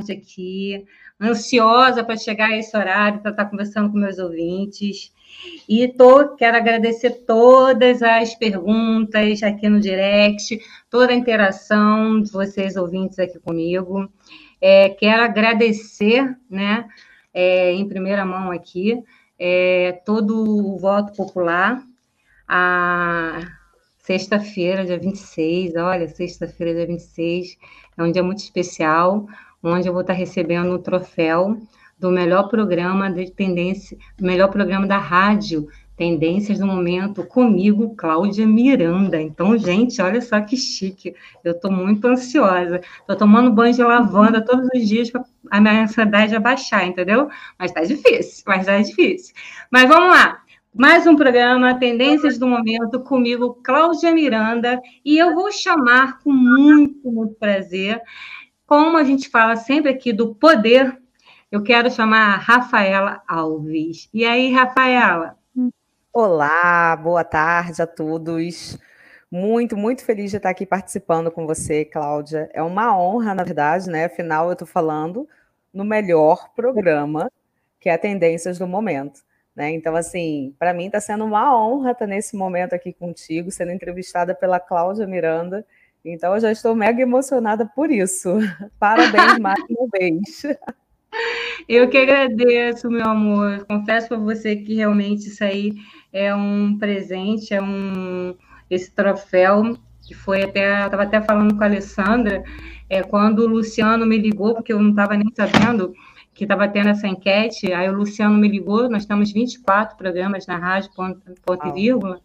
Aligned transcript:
tarde 0.00 0.12
aqui, 0.12 0.84
ansiosa 1.20 2.02
para 2.02 2.16
chegar 2.16 2.50
a 2.50 2.56
esse 2.56 2.76
horário, 2.76 3.20
para 3.20 3.30
estar 3.30 3.44
conversando 3.44 3.90
com 3.90 3.98
meus 3.98 4.18
ouvintes. 4.18 5.12
E 5.68 5.86
tô, 5.88 6.34
quero 6.36 6.56
agradecer 6.56 7.24
todas 7.26 8.02
as 8.02 8.34
perguntas 8.34 9.42
aqui 9.42 9.68
no 9.68 9.80
direct, 9.80 10.60
toda 10.90 11.12
a 11.12 11.16
interação 11.16 12.20
de 12.20 12.30
vocês 12.30 12.76
ouvintes 12.76 13.18
aqui 13.18 13.38
comigo. 13.38 14.10
É, 14.60 14.88
quero 14.90 15.22
agradecer, 15.22 16.36
né, 16.48 16.86
é, 17.32 17.72
em 17.72 17.88
primeira 17.88 18.24
mão 18.24 18.50
aqui, 18.50 19.02
é, 19.38 20.00
todo 20.04 20.74
o 20.74 20.78
voto 20.78 21.12
popular. 21.12 21.82
A 22.46 23.40
sexta-feira, 23.98 24.84
dia 24.84 24.98
26, 24.98 25.76
olha, 25.76 26.08
sexta-feira, 26.08 26.74
dia 26.74 26.86
26, 26.86 27.56
é 27.96 28.02
um 28.02 28.10
dia 28.10 28.24
muito 28.24 28.38
especial, 28.38 29.26
onde 29.62 29.88
eu 29.88 29.92
vou 29.92 30.02
estar 30.02 30.12
recebendo 30.12 30.72
o 30.72 30.78
troféu 30.78 31.56
do 31.98 32.10
melhor 32.10 32.48
programa 32.48 33.10
de 33.12 33.30
tendência, 33.30 33.96
melhor 34.20 34.48
programa 34.48 34.86
da 34.86 34.98
rádio, 34.98 35.68
Tendências 36.00 36.58
do 36.58 36.66
Momento, 36.66 37.26
comigo, 37.26 37.94
Cláudia 37.94 38.46
Miranda. 38.46 39.20
Então, 39.20 39.58
gente, 39.58 40.00
olha 40.00 40.22
só 40.22 40.40
que 40.40 40.56
chique. 40.56 41.14
Eu 41.44 41.52
estou 41.52 41.70
muito 41.70 42.08
ansiosa. 42.08 42.80
Estou 43.00 43.16
tomando 43.16 43.52
banho 43.52 43.74
de 43.74 43.82
lavanda 43.82 44.42
todos 44.42 44.66
os 44.74 44.88
dias 44.88 45.10
para 45.10 45.22
a 45.50 45.60
minha 45.60 45.82
ansiedade 45.82 46.34
abaixar, 46.34 46.86
entendeu? 46.86 47.28
Mas 47.58 47.70
está 47.70 47.82
difícil, 47.82 48.44
mas 48.46 48.60
está 48.60 48.80
difícil. 48.80 49.34
Mas 49.70 49.86
vamos 49.90 50.08
lá. 50.08 50.40
Mais 50.74 51.06
um 51.06 51.14
programa, 51.16 51.78
Tendências 51.78 52.38
do 52.38 52.46
Momento, 52.46 53.00
comigo, 53.00 53.58
Cláudia 53.62 54.10
Miranda, 54.14 54.80
e 55.04 55.18
eu 55.18 55.34
vou 55.34 55.52
chamar 55.52 56.20
com 56.20 56.32
muito, 56.32 57.12
muito 57.12 57.34
prazer, 57.34 58.00
como 58.70 58.96
a 58.96 59.02
gente 59.02 59.28
fala 59.28 59.56
sempre 59.56 59.90
aqui 59.90 60.12
do 60.12 60.32
poder 60.32 60.96
eu 61.50 61.60
quero 61.60 61.90
chamar 61.90 62.34
a 62.34 62.36
Rafaela 62.36 63.20
Alves. 63.26 64.08
E 64.14 64.24
aí, 64.24 64.52
Rafaela? 64.52 65.36
Olá, 66.12 66.94
boa 66.94 67.24
tarde 67.24 67.82
a 67.82 67.86
todos. 67.88 68.78
Muito, 69.28 69.76
muito 69.76 70.04
feliz 70.04 70.30
de 70.30 70.36
estar 70.36 70.50
aqui 70.50 70.64
participando 70.64 71.32
com 71.32 71.48
você, 71.48 71.84
Cláudia. 71.84 72.48
É 72.54 72.62
uma 72.62 72.96
honra, 72.96 73.34
na 73.34 73.42
verdade, 73.42 73.90
né? 73.90 74.04
Afinal, 74.04 74.46
eu 74.46 74.52
estou 74.52 74.68
falando 74.68 75.28
no 75.74 75.84
melhor 75.84 76.50
programa, 76.54 77.28
que 77.80 77.88
é 77.88 77.98
Tendências 77.98 78.56
do 78.56 78.68
Momento. 78.68 79.20
Né? 79.56 79.72
Então, 79.72 79.96
assim, 79.96 80.54
para 80.60 80.72
mim 80.72 80.86
está 80.86 81.00
sendo 81.00 81.24
uma 81.24 81.60
honra 81.60 81.90
estar 81.90 82.06
nesse 82.06 82.36
momento 82.36 82.72
aqui 82.72 82.92
contigo, 82.92 83.50
sendo 83.50 83.72
entrevistada 83.72 84.32
pela 84.32 84.60
Cláudia 84.60 85.08
Miranda. 85.08 85.66
Então, 86.04 86.34
eu 86.34 86.40
já 86.40 86.52
estou 86.52 86.74
mega 86.74 87.02
emocionada 87.02 87.66
por 87.66 87.90
isso. 87.90 88.28
Parabéns 88.78 89.38
mais 89.38 89.62
uma 89.68 89.88
vez. 89.92 90.42
Eu 91.68 91.88
que 91.88 91.98
agradeço, 91.98 92.90
meu 92.90 93.04
amor. 93.04 93.66
Confesso 93.66 94.08
para 94.08 94.16
você 94.18 94.56
que 94.56 94.74
realmente 94.74 95.28
isso 95.28 95.42
aí 95.44 95.74
é 96.12 96.34
um 96.34 96.78
presente, 96.78 97.52
é 97.52 97.60
um 97.62 98.34
esse 98.68 98.92
troféu 98.92 99.76
que 100.06 100.14
foi 100.14 100.42
até 100.42 100.84
estava 100.84 101.02
até 101.02 101.20
falando 101.20 101.56
com 101.56 101.62
a 101.62 101.66
Alessandra 101.66 102.44
é, 102.88 103.02
quando 103.02 103.40
o 103.40 103.48
Luciano 103.48 104.06
me 104.06 104.16
ligou 104.16 104.54
porque 104.54 104.72
eu 104.72 104.80
não 104.80 104.90
estava 104.90 105.16
nem 105.16 105.28
sabendo 105.34 105.92
que 106.32 106.44
estava 106.44 106.68
tendo 106.68 106.88
essa 106.88 107.06
enquete. 107.06 107.72
Aí 107.72 107.88
o 107.88 107.92
Luciano 107.92 108.38
me 108.38 108.48
ligou. 108.48 108.88
Nós 108.88 109.04
temos 109.04 109.32
24 109.32 109.96
programas 109.96 110.46
na 110.46 110.56
rádio 110.56 110.90
ponto, 110.94 111.20
ponto 111.44 111.68
e 111.68 111.72
vírgula. 111.72 112.20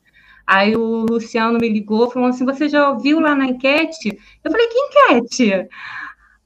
Aí 0.45 0.75
o 0.75 1.05
Luciano 1.09 1.59
me 1.59 1.69
ligou, 1.69 2.09
falou 2.11 2.29
assim: 2.29 2.45
"Você 2.45 2.69
já 2.69 2.89
ouviu 2.89 3.19
lá 3.19 3.35
na 3.35 3.45
enquete?" 3.45 4.17
Eu 4.43 4.51
falei: 4.51 4.67
"Que 4.67 4.79
enquete?" 4.79 5.69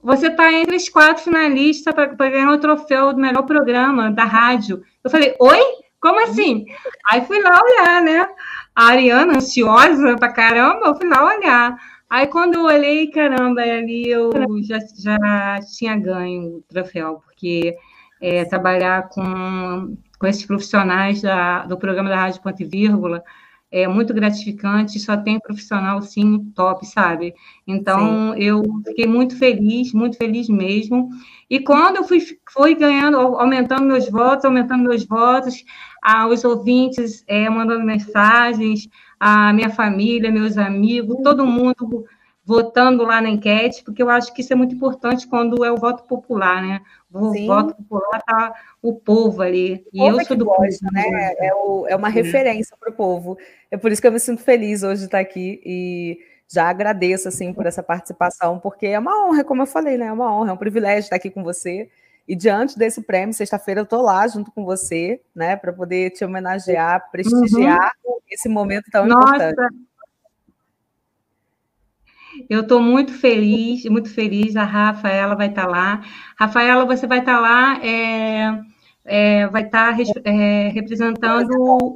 você 0.02 0.28
está 0.28 0.52
entre 0.52 0.76
os 0.76 0.88
quatro 0.88 1.22
finalistas 1.22 1.94
para 1.94 2.06
ganhar 2.06 2.50
o 2.50 2.58
troféu 2.58 3.12
do 3.12 3.20
melhor 3.20 3.42
programa 3.42 4.10
da 4.10 4.24
rádio. 4.24 4.82
Eu 5.04 5.10
falei, 5.10 5.34
oi? 5.38 5.60
Como 6.00 6.18
assim? 6.24 6.64
Aí 7.10 7.24
fui 7.26 7.40
lá 7.42 7.60
olhar, 7.62 8.02
né? 8.02 8.26
A 8.74 8.86
Ariana, 8.86 9.36
ansiosa 9.36 10.16
pra 10.16 10.32
caramba, 10.32 10.86
eu 10.86 10.94
fui 10.94 11.06
lá 11.06 11.26
olhar. 11.26 11.76
Aí 12.08 12.26
quando 12.26 12.54
eu 12.54 12.64
olhei, 12.64 13.10
caramba, 13.10 13.60
ali 13.60 14.08
eu 14.08 14.30
já, 14.62 14.78
já 14.98 15.60
tinha 15.76 15.96
ganho 15.96 16.56
o 16.56 16.62
troféu, 16.62 17.22
porque 17.26 17.76
é, 18.20 18.44
trabalhar 18.46 19.08
com, 19.10 19.96
com 20.18 20.26
esses 20.26 20.46
profissionais 20.46 21.20
da, 21.20 21.66
do 21.66 21.76
programa 21.76 22.08
da 22.08 22.16
Rádio 22.16 22.42
Ponto 22.42 22.62
e 22.62 22.64
Vírgula, 22.64 23.22
é 23.70 23.86
muito 23.86 24.12
gratificante, 24.12 24.98
só 24.98 25.16
tem 25.16 25.38
profissional, 25.38 26.02
sim, 26.02 26.50
top, 26.54 26.84
sabe? 26.86 27.34
Então, 27.66 28.34
sim. 28.34 28.40
eu 28.42 28.62
fiquei 28.86 29.06
muito 29.06 29.36
feliz, 29.36 29.92
muito 29.92 30.16
feliz 30.16 30.48
mesmo. 30.48 31.08
E 31.48 31.60
quando 31.60 31.96
eu 31.96 32.04
fui, 32.04 32.20
fui 32.52 32.74
ganhando, 32.74 33.16
aumentando 33.16 33.84
meus 33.84 34.08
votos, 34.08 34.44
aumentando 34.44 34.82
meus 34.82 35.04
votos, 35.04 35.64
ah, 36.02 36.26
os 36.26 36.44
ouvintes 36.44 37.22
é, 37.28 37.48
mandando 37.48 37.84
mensagens, 37.84 38.88
a 39.18 39.52
minha 39.52 39.70
família, 39.70 40.32
meus 40.32 40.58
amigos, 40.58 41.18
todo 41.22 41.46
mundo 41.46 42.06
votando 42.44 43.04
lá 43.04 43.20
na 43.20 43.28
enquete, 43.28 43.84
porque 43.84 44.02
eu 44.02 44.10
acho 44.10 44.34
que 44.34 44.40
isso 44.40 44.52
é 44.52 44.56
muito 44.56 44.74
importante 44.74 45.28
quando 45.28 45.64
é 45.64 45.70
o 45.70 45.76
voto 45.76 46.02
popular, 46.04 46.60
né? 46.60 46.80
O 47.12 47.32
Sim. 47.32 47.46
voto 47.46 47.74
popular 47.74 48.18
está 48.18 48.54
o 48.80 48.94
povo 48.94 49.42
ali. 49.42 49.84
O 49.92 49.96
e 49.96 49.98
povo 49.98 50.16
eu 50.16 50.20
é 50.20 50.24
sou 50.24 50.36
do 50.36 50.44
gosta, 50.44 50.62
povo, 50.62 50.92
né? 50.92 51.34
É, 51.38 51.54
o, 51.54 51.86
é 51.88 51.96
uma 51.96 52.08
referência 52.08 52.76
para 52.78 52.90
o 52.90 52.94
povo. 52.94 53.36
É 53.70 53.76
por 53.76 53.90
isso 53.90 54.00
que 54.00 54.06
eu 54.06 54.12
me 54.12 54.20
sinto 54.20 54.42
feliz 54.42 54.82
hoje 54.82 55.00
de 55.00 55.06
estar 55.06 55.18
aqui 55.18 55.60
e 55.64 56.18
já 56.48 56.68
agradeço 56.68 57.28
assim 57.28 57.52
por 57.52 57.66
essa 57.66 57.82
participação, 57.82 58.58
porque 58.58 58.86
é 58.86 58.98
uma 58.98 59.26
honra, 59.26 59.44
como 59.44 59.62
eu 59.62 59.66
falei, 59.66 59.96
né? 59.96 60.06
É 60.06 60.12
uma 60.12 60.32
honra, 60.32 60.50
é 60.50 60.52
um 60.52 60.56
privilégio 60.56 61.00
estar 61.00 61.16
aqui 61.16 61.30
com 61.30 61.42
você. 61.42 61.88
E 62.28 62.36
diante 62.36 62.78
desse 62.78 63.02
prêmio, 63.02 63.34
sexta-feira 63.34 63.80
eu 63.80 63.84
estou 63.84 64.02
lá 64.02 64.26
junto 64.28 64.52
com 64.52 64.64
você, 64.64 65.20
né, 65.34 65.56
para 65.56 65.72
poder 65.72 66.10
te 66.10 66.24
homenagear, 66.24 67.10
prestigiar 67.10 67.90
uhum. 68.04 68.18
esse 68.30 68.48
momento 68.48 68.84
tão 68.90 69.04
Nossa. 69.04 69.34
importante. 69.34 69.89
Eu 72.48 72.60
estou 72.60 72.80
muito 72.80 73.12
feliz, 73.12 73.84
muito 73.84 74.12
feliz. 74.12 74.56
A 74.56 74.64
Rafaela 74.64 75.34
vai 75.34 75.48
estar 75.48 75.64
tá 75.64 75.68
lá. 75.68 76.00
Rafaela, 76.38 76.84
você 76.84 77.06
vai 77.06 77.18
estar 77.20 77.34
tá 77.34 77.40
lá, 77.40 77.84
é, 77.84 78.60
é, 79.04 79.46
vai 79.48 79.62
estar 79.62 79.96
tá, 79.96 80.02
é, 80.24 80.68
representando 80.68 81.50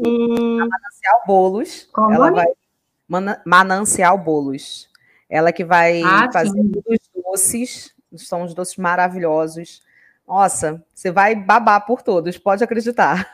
um. 0.07 0.61
A 0.61 0.67
Manancial 0.67 1.23
Bolos. 1.27 1.89
Como 1.93 2.13
ela 2.13 2.31
vai... 2.31 2.47
Manancial 3.45 4.19
Bolos. 4.19 4.89
Ela 5.29 5.53
que 5.53 5.65
vai 5.65 6.03
ah, 6.03 6.31
fazer 6.33 6.51
sim. 6.51 6.73
os 6.87 7.23
doces, 7.23 7.95
são 8.17 8.43
os 8.43 8.55
doces 8.55 8.77
maravilhosos. 8.77 9.83
Nossa, 10.27 10.83
você 10.95 11.11
vai 11.11 11.35
babar 11.35 11.85
por 11.85 12.03
todos, 12.03 12.39
pode 12.39 12.65
acreditar. 12.65 13.31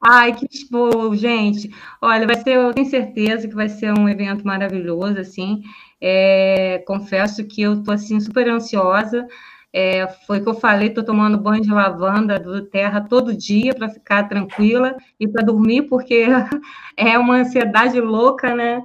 Ai, 0.00 0.32
que 0.32 0.46
bom, 0.70 1.14
gente. 1.14 1.70
Olha, 2.00 2.26
vai 2.26 2.36
ser, 2.36 2.50
eu 2.50 2.72
tenho 2.72 2.88
certeza 2.88 3.48
que 3.48 3.54
vai 3.54 3.68
ser 3.68 3.92
um 3.98 4.08
evento 4.08 4.46
maravilhoso, 4.46 5.18
assim. 5.18 5.62
É, 6.00 6.78
confesso 6.86 7.44
que 7.46 7.62
eu 7.62 7.74
estou 7.74 7.94
assim 7.94 8.20
super 8.20 8.48
ansiosa. 8.48 9.26
É, 9.72 10.06
foi 10.26 10.40
que 10.40 10.48
eu 10.48 10.54
falei, 10.54 10.88
estou 10.88 11.04
tomando 11.04 11.38
banho 11.38 11.62
de 11.62 11.70
lavanda 11.70 12.38
do 12.38 12.64
terra 12.64 13.02
todo 13.02 13.36
dia 13.36 13.74
para 13.74 13.88
ficar 13.88 14.28
tranquila 14.28 14.96
e 15.20 15.28
para 15.28 15.44
dormir, 15.44 15.82
porque 15.82 16.24
é 16.96 17.18
uma 17.18 17.36
ansiedade 17.36 18.00
louca, 18.00 18.54
né? 18.54 18.82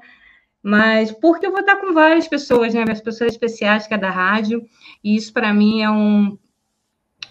Mas 0.61 1.11
porque 1.11 1.45
eu 1.45 1.51
vou 1.51 1.61
estar 1.61 1.77
com 1.77 1.93
várias 1.93 2.27
pessoas, 2.27 2.73
né? 2.73 2.83
As 2.89 3.01
pessoas 3.01 3.33
especiais 3.33 3.87
que 3.87 3.93
é 3.93 3.97
da 3.97 4.09
rádio, 4.09 4.65
e 5.03 5.15
isso 5.15 5.33
para 5.33 5.53
mim 5.53 5.81
é 5.81 5.89
um 5.89 6.37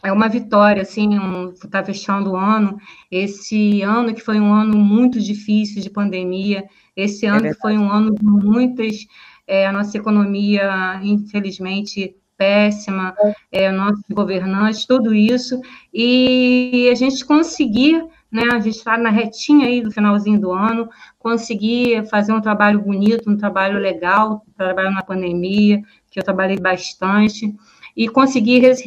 é 0.03 0.11
uma 0.13 0.29
vitória, 0.29 0.83
assim, 0.83 1.17
um, 1.19 1.51
está 1.51 1.83
fechando 1.85 2.33
o 2.33 2.37
ano, 2.37 2.77
esse 3.11 3.83
ano 3.83 4.13
que 4.13 4.21
foi 4.21 4.41
um 4.41 4.53
ano 4.53 4.77
muito 4.77 5.21
difícil 5.21 5.81
de 5.81 5.89
pandemia, 5.89 6.65
esse 6.97 7.25
ano 7.25 7.47
é 7.47 7.55
que 7.55 7.61
foi 7.61 7.79
um 7.79 7.89
ano 7.91 8.13
de 8.13 8.25
muitas 8.25 9.07
é, 9.53 9.67
a 9.67 9.73
nossa 9.73 9.99
economia, 9.99 10.99
infelizmente, 11.03 12.17
péssima, 12.39 13.15
é, 13.51 13.71
nossos 13.71 14.03
governantes, 14.11 14.87
tudo 14.87 15.15
isso, 15.15 15.61
e 15.93 16.89
a 16.91 16.95
gente 16.95 17.23
conseguir, 17.23 18.03
né, 18.31 18.45
a 18.51 18.61
gente 18.61 18.79
está 18.79 18.97
na 18.97 19.11
retinha 19.11 19.67
aí 19.67 19.83
do 19.83 19.91
finalzinho 19.91 20.41
do 20.41 20.53
ano, 20.53 20.89
conseguir 21.19 22.09
fazer 22.09 22.33
um 22.33 22.41
trabalho 22.41 22.81
bonito, 22.81 23.31
um 23.31 23.37
trabalho 23.37 23.79
legal, 23.79 24.43
um 24.49 24.53
trabalho 24.53 24.91
na 24.91 25.03
pandemia, 25.03 25.83
que 26.11 26.19
eu 26.19 26.25
trabalhei 26.25 26.59
bastante, 26.59 27.55
e 27.95 28.09
conseguir 28.09 28.65
esse, 28.65 28.85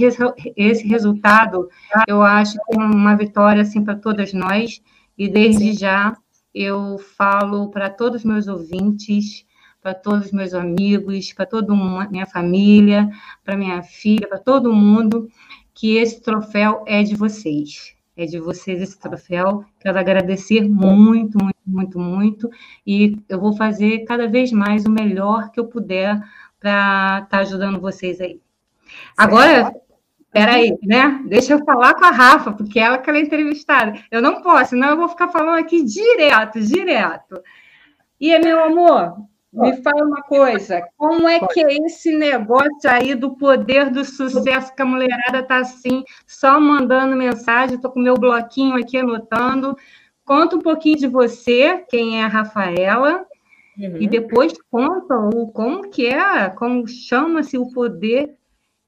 esse 0.58 0.88
resultado, 0.88 1.70
eu 2.08 2.24
acho 2.24 2.54
que 2.54 2.74
é 2.74 2.78
uma 2.84 3.16
vitória, 3.16 3.62
assim, 3.62 3.84
para 3.84 3.96
todas 3.96 4.34
nós, 4.34 4.82
e 5.16 5.30
desde 5.30 5.74
já 5.74 6.18
eu 6.56 6.98
falo 6.98 7.70
para 7.70 7.88
todos 7.88 8.22
os 8.22 8.26
meus 8.26 8.48
ouvintes, 8.48 9.46
para 9.86 9.94
todos 9.94 10.26
os 10.26 10.32
meus 10.32 10.52
amigos, 10.56 11.32
para 11.32 11.46
toda 11.46 11.72
a 11.72 12.10
minha 12.10 12.26
família, 12.26 13.08
para 13.44 13.56
minha 13.56 13.84
filha, 13.84 14.28
para 14.28 14.40
todo 14.40 14.74
mundo, 14.74 15.30
que 15.76 15.98
esse 15.98 16.24
troféu 16.24 16.84
é 16.88 17.04
de 17.04 17.16
vocês. 17.16 17.96
É 18.18 18.26
de 18.26 18.40
vocês 18.40 18.82
esse 18.82 19.00
troféu. 19.00 19.64
Quero 19.80 20.00
agradecer 20.00 20.68
muito, 20.68 21.38
muito, 21.40 21.60
muito, 21.68 22.00
muito. 22.00 22.50
E 22.88 23.16
eu 23.30 23.40
vou 23.40 23.56
fazer 23.56 24.00
cada 24.06 24.28
vez 24.28 24.52
mais 24.52 24.86
o 24.86 24.90
melhor 24.90 25.52
que 25.52 25.60
eu 25.60 25.68
puder 25.68 26.20
para 26.60 27.20
estar 27.24 27.28
tá 27.30 27.38
ajudando 27.42 27.80
vocês 27.80 28.20
aí. 28.20 28.42
Agora, 29.16 29.72
Peraí, 30.32 30.78
né? 30.84 31.24
Deixa 31.28 31.54
eu 31.54 31.64
falar 31.64 31.94
com 31.94 32.04
a 32.04 32.12
Rafa, 32.12 32.52
porque 32.52 32.78
ela 32.78 32.98
que 32.98 33.10
ela 33.10 33.20
é 33.20 33.22
entrevistada. 33.22 34.04
Eu 34.12 34.22
não 34.22 34.42
posso, 34.42 34.72
senão 34.72 34.90
eu 34.90 34.98
vou 34.98 35.08
ficar 35.08 35.30
falando 35.30 35.60
aqui 35.60 35.82
direto, 35.82 36.60
direto. 36.60 37.42
E, 38.20 38.38
meu 38.40 38.62
amor, 38.66 39.16
me 39.56 39.82
fala 39.82 40.06
uma 40.06 40.22
coisa, 40.24 40.88
como 40.98 41.28
é 41.28 41.40
que 41.48 41.64
é 41.64 41.74
esse 41.86 42.16
negócio 42.16 42.90
aí 42.90 43.16
do 43.16 43.36
poder 43.36 43.90
do 43.90 44.04
sucesso 44.04 44.76
que 44.76 44.82
a 44.82 44.86
mulherada 44.86 45.44
tá 45.44 45.60
assim, 45.60 46.04
só 46.28 46.60
mandando 46.60 47.16
mensagem, 47.16 47.76
estou 47.76 47.92
com 47.92 48.00
meu 48.00 48.16
bloquinho 48.16 48.76
aqui 48.76 48.98
anotando. 48.98 49.78
Conta 50.26 50.56
um 50.56 50.62
pouquinho 50.62 50.98
de 50.98 51.08
você, 51.08 51.86
quem 51.90 52.20
é 52.20 52.24
a 52.24 52.28
Rafaela, 52.28 53.26
uhum. 53.78 53.98
e 54.00 54.08
depois 54.08 54.54
conta 54.70 55.16
o 55.16 55.48
como 55.48 55.90
que 55.90 56.08
é, 56.08 56.50
como 56.50 56.88
chama-se 56.88 57.58
o 57.58 57.72
poder 57.72 58.36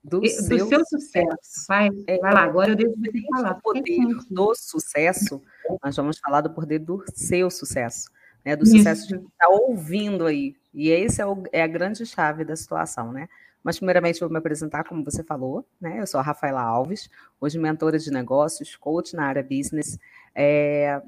do, 0.03 0.21
do 0.21 0.27
seu, 0.27 0.67
seu, 0.67 0.85
sucesso. 0.85 1.65
Vai, 1.67 1.89
é, 2.07 2.17
vai 2.17 2.33
lá, 2.33 2.41
agora 2.41 2.71
eu 2.71 2.75
devo 2.75 2.93
você 2.97 3.21
falar. 3.33 3.57
O 3.57 3.61
poder 3.61 3.99
do 4.29 4.55
sucesso, 4.55 5.41
nós 5.83 5.95
vamos 5.95 6.17
falar 6.17 6.41
do 6.41 6.49
poder 6.49 6.79
do 6.79 7.03
seu 7.13 7.49
sucesso, 7.51 8.09
né? 8.43 8.55
Do 8.55 8.63
Isso. 8.63 8.77
sucesso 8.77 9.07
de 9.07 9.15
estar 9.15 9.47
ouvindo 9.49 10.25
aí. 10.25 10.55
E 10.73 10.89
esse 10.89 11.21
é, 11.21 11.25
o, 11.25 11.43
é 11.51 11.61
a 11.61 11.67
grande 11.67 12.05
chave 12.05 12.43
da 12.43 12.55
situação, 12.55 13.11
né? 13.11 13.27
Mas, 13.63 13.77
primeiramente, 13.77 14.19
vou 14.19 14.29
me 14.29 14.37
apresentar, 14.37 14.83
como 14.85 15.03
você 15.03 15.23
falou, 15.23 15.65
né? 15.79 15.99
Eu 15.99 16.07
sou 16.07 16.19
a 16.19 16.23
Rafaela 16.23 16.61
Alves, 16.61 17.09
hoje 17.41 17.59
mentora 17.59 17.99
de 17.99 18.11
negócios, 18.11 18.75
coach 18.75 19.15
na 19.15 19.25
área 19.25 19.43
business, 19.43 19.99
é, 20.33 21.01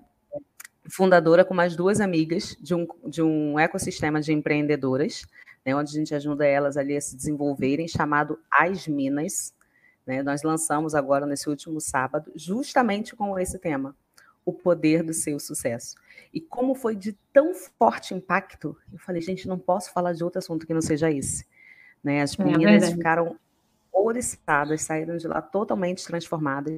fundadora 0.89 1.45
com 1.45 1.53
mais 1.53 1.75
duas 1.75 2.01
amigas 2.01 2.57
de 2.59 2.73
um, 2.73 2.87
de 3.05 3.21
um 3.21 3.59
ecossistema 3.59 4.19
de 4.19 4.33
empreendedoras, 4.33 5.25
né, 5.65 5.75
onde 5.75 5.91
a 5.91 5.99
gente 5.99 6.15
ajuda 6.15 6.45
elas 6.45 6.77
ali 6.77 6.97
a 6.97 7.01
se 7.01 7.15
desenvolverem, 7.15 7.87
chamado 7.87 8.39
As 8.51 8.87
Minas. 8.87 9.53
Né? 10.05 10.23
Nós 10.23 10.41
lançamos 10.41 10.95
agora, 10.95 11.25
nesse 11.25 11.49
último 11.49 11.79
sábado, 11.79 12.31
justamente 12.35 13.15
com 13.15 13.37
esse 13.37 13.59
tema, 13.59 13.95
o 14.45 14.53
poder 14.53 15.03
do 15.03 15.13
seu 15.13 15.39
sucesso. 15.39 15.95
E 16.33 16.39
como 16.39 16.75
foi 16.75 16.95
de 16.95 17.13
tão 17.33 17.53
forte 17.53 18.13
impacto, 18.13 18.75
eu 18.91 18.99
falei, 18.99 19.21
gente, 19.21 19.47
não 19.47 19.57
posso 19.57 19.91
falar 19.91 20.13
de 20.13 20.23
outro 20.23 20.39
assunto 20.39 20.65
que 20.65 20.73
não 20.73 20.81
seja 20.81 21.11
esse. 21.11 21.45
Né? 22.03 22.21
As 22.21 22.37
é 22.39 22.43
meninas 22.43 22.83
é 22.83 22.91
ficaram 22.91 23.37
oriçadas, 23.91 24.81
saíram 24.81 25.17
de 25.17 25.27
lá 25.27 25.41
totalmente 25.41 26.05
transformadas 26.05 26.73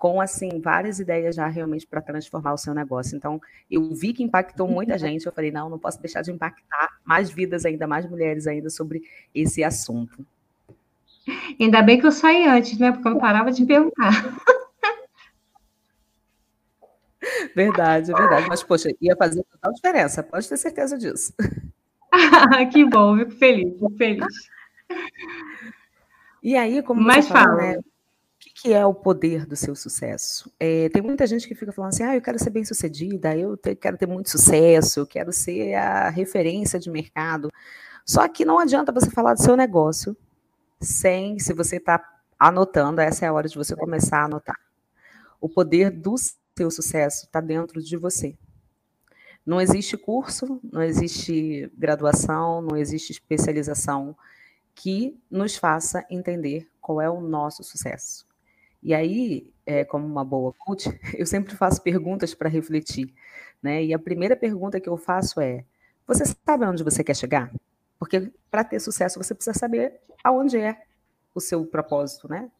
com 0.00 0.18
assim 0.18 0.62
várias 0.62 0.98
ideias 0.98 1.36
já 1.36 1.46
realmente 1.46 1.86
para 1.86 2.00
transformar 2.00 2.54
o 2.54 2.58
seu 2.58 2.72
negócio. 2.72 3.14
Então, 3.14 3.38
eu 3.70 3.94
vi 3.94 4.14
que 4.14 4.22
impactou 4.22 4.66
muita 4.66 4.96
gente. 4.98 5.26
Eu 5.26 5.32
falei, 5.32 5.50
não, 5.50 5.68
não 5.68 5.78
posso 5.78 6.00
deixar 6.00 6.22
de 6.22 6.32
impactar 6.32 6.88
mais 7.04 7.30
vidas 7.30 7.66
ainda, 7.66 7.86
mais 7.86 8.08
mulheres 8.08 8.46
ainda 8.46 8.70
sobre 8.70 9.02
esse 9.34 9.62
assunto. 9.62 10.26
Ainda 11.60 11.82
bem 11.82 12.00
que 12.00 12.06
eu 12.06 12.12
saí 12.12 12.46
antes, 12.46 12.78
né? 12.78 12.92
Porque 12.92 13.06
eu 13.06 13.12
não 13.12 13.20
parava 13.20 13.52
de 13.52 13.64
perguntar. 13.66 14.10
Verdade, 17.54 18.12
verdade. 18.12 18.48
Mas, 18.48 18.62
poxa, 18.62 18.90
ia 19.00 19.16
fazer 19.16 19.44
total 19.44 19.72
diferença, 19.72 20.22
pode 20.22 20.48
ter 20.48 20.56
certeza 20.56 20.96
disso. 20.98 21.32
que 22.72 22.84
bom, 22.84 23.16
fico 23.18 23.30
feliz, 23.32 23.72
fico 23.74 23.96
feliz. 23.96 24.50
E 26.42 26.56
aí, 26.56 26.82
como 26.82 27.00
Mais 27.00 27.24
você 27.24 27.32
fala. 27.32 27.56
né? 27.56 27.78
que 28.62 28.74
é 28.74 28.84
o 28.84 28.92
poder 28.92 29.46
do 29.46 29.56
seu 29.56 29.74
sucesso? 29.74 30.52
É, 30.60 30.90
tem 30.90 31.00
muita 31.00 31.26
gente 31.26 31.48
que 31.48 31.54
fica 31.54 31.72
falando 31.72 31.94
assim, 31.94 32.02
ah, 32.02 32.14
eu 32.14 32.20
quero 32.20 32.38
ser 32.38 32.50
bem 32.50 32.62
sucedida, 32.62 33.34
eu 33.34 33.56
te, 33.56 33.74
quero 33.74 33.96
ter 33.96 34.06
muito 34.06 34.28
sucesso, 34.28 35.00
eu 35.00 35.06
quero 35.06 35.32
ser 35.32 35.74
a 35.74 36.10
referência 36.10 36.78
de 36.78 36.90
mercado. 36.90 37.50
Só 38.04 38.28
que 38.28 38.44
não 38.44 38.58
adianta 38.58 38.92
você 38.92 39.10
falar 39.10 39.32
do 39.32 39.42
seu 39.42 39.56
negócio 39.56 40.14
sem, 40.78 41.38
se 41.38 41.54
você 41.54 41.76
está 41.76 42.02
anotando, 42.38 43.00
essa 43.00 43.24
é 43.24 43.28
a 43.28 43.32
hora 43.32 43.48
de 43.48 43.56
você 43.56 43.74
começar 43.74 44.18
a 44.18 44.24
anotar. 44.24 44.58
O 45.40 45.48
poder 45.48 45.90
do 45.90 46.14
seu 46.56 46.70
sucesso 46.70 47.26
está 47.26 47.40
dentro 47.40 47.82
de 47.82 47.96
você. 47.96 48.36
Não 49.44 49.60
existe 49.60 49.96
curso, 49.96 50.60
não 50.62 50.82
existe 50.82 51.70
graduação, 51.76 52.60
não 52.60 52.76
existe 52.76 53.12
especialização 53.12 54.16
que 54.74 55.18
nos 55.30 55.56
faça 55.56 56.04
entender 56.10 56.68
qual 56.80 57.00
é 57.00 57.10
o 57.10 57.20
nosso 57.20 57.62
sucesso. 57.62 58.26
E 58.82 58.94
aí, 58.94 59.50
é, 59.66 59.84
como 59.84 60.06
uma 60.06 60.24
boa 60.24 60.52
coach, 60.58 60.88
eu 61.16 61.26
sempre 61.26 61.54
faço 61.54 61.82
perguntas 61.82 62.34
para 62.34 62.48
refletir. 62.48 63.12
Né? 63.62 63.84
E 63.84 63.94
a 63.94 63.98
primeira 63.98 64.36
pergunta 64.36 64.80
que 64.80 64.88
eu 64.88 64.96
faço 64.96 65.40
é: 65.40 65.64
você 66.06 66.24
sabe 66.24 66.64
aonde 66.64 66.82
você 66.82 67.04
quer 67.04 67.14
chegar? 67.14 67.52
Porque 67.98 68.32
para 68.50 68.64
ter 68.64 68.80
sucesso 68.80 69.22
você 69.22 69.34
precisa 69.34 69.58
saber 69.58 70.00
aonde 70.24 70.58
é 70.58 70.82
o 71.34 71.40
seu 71.40 71.64
propósito, 71.64 72.28
né? 72.28 72.50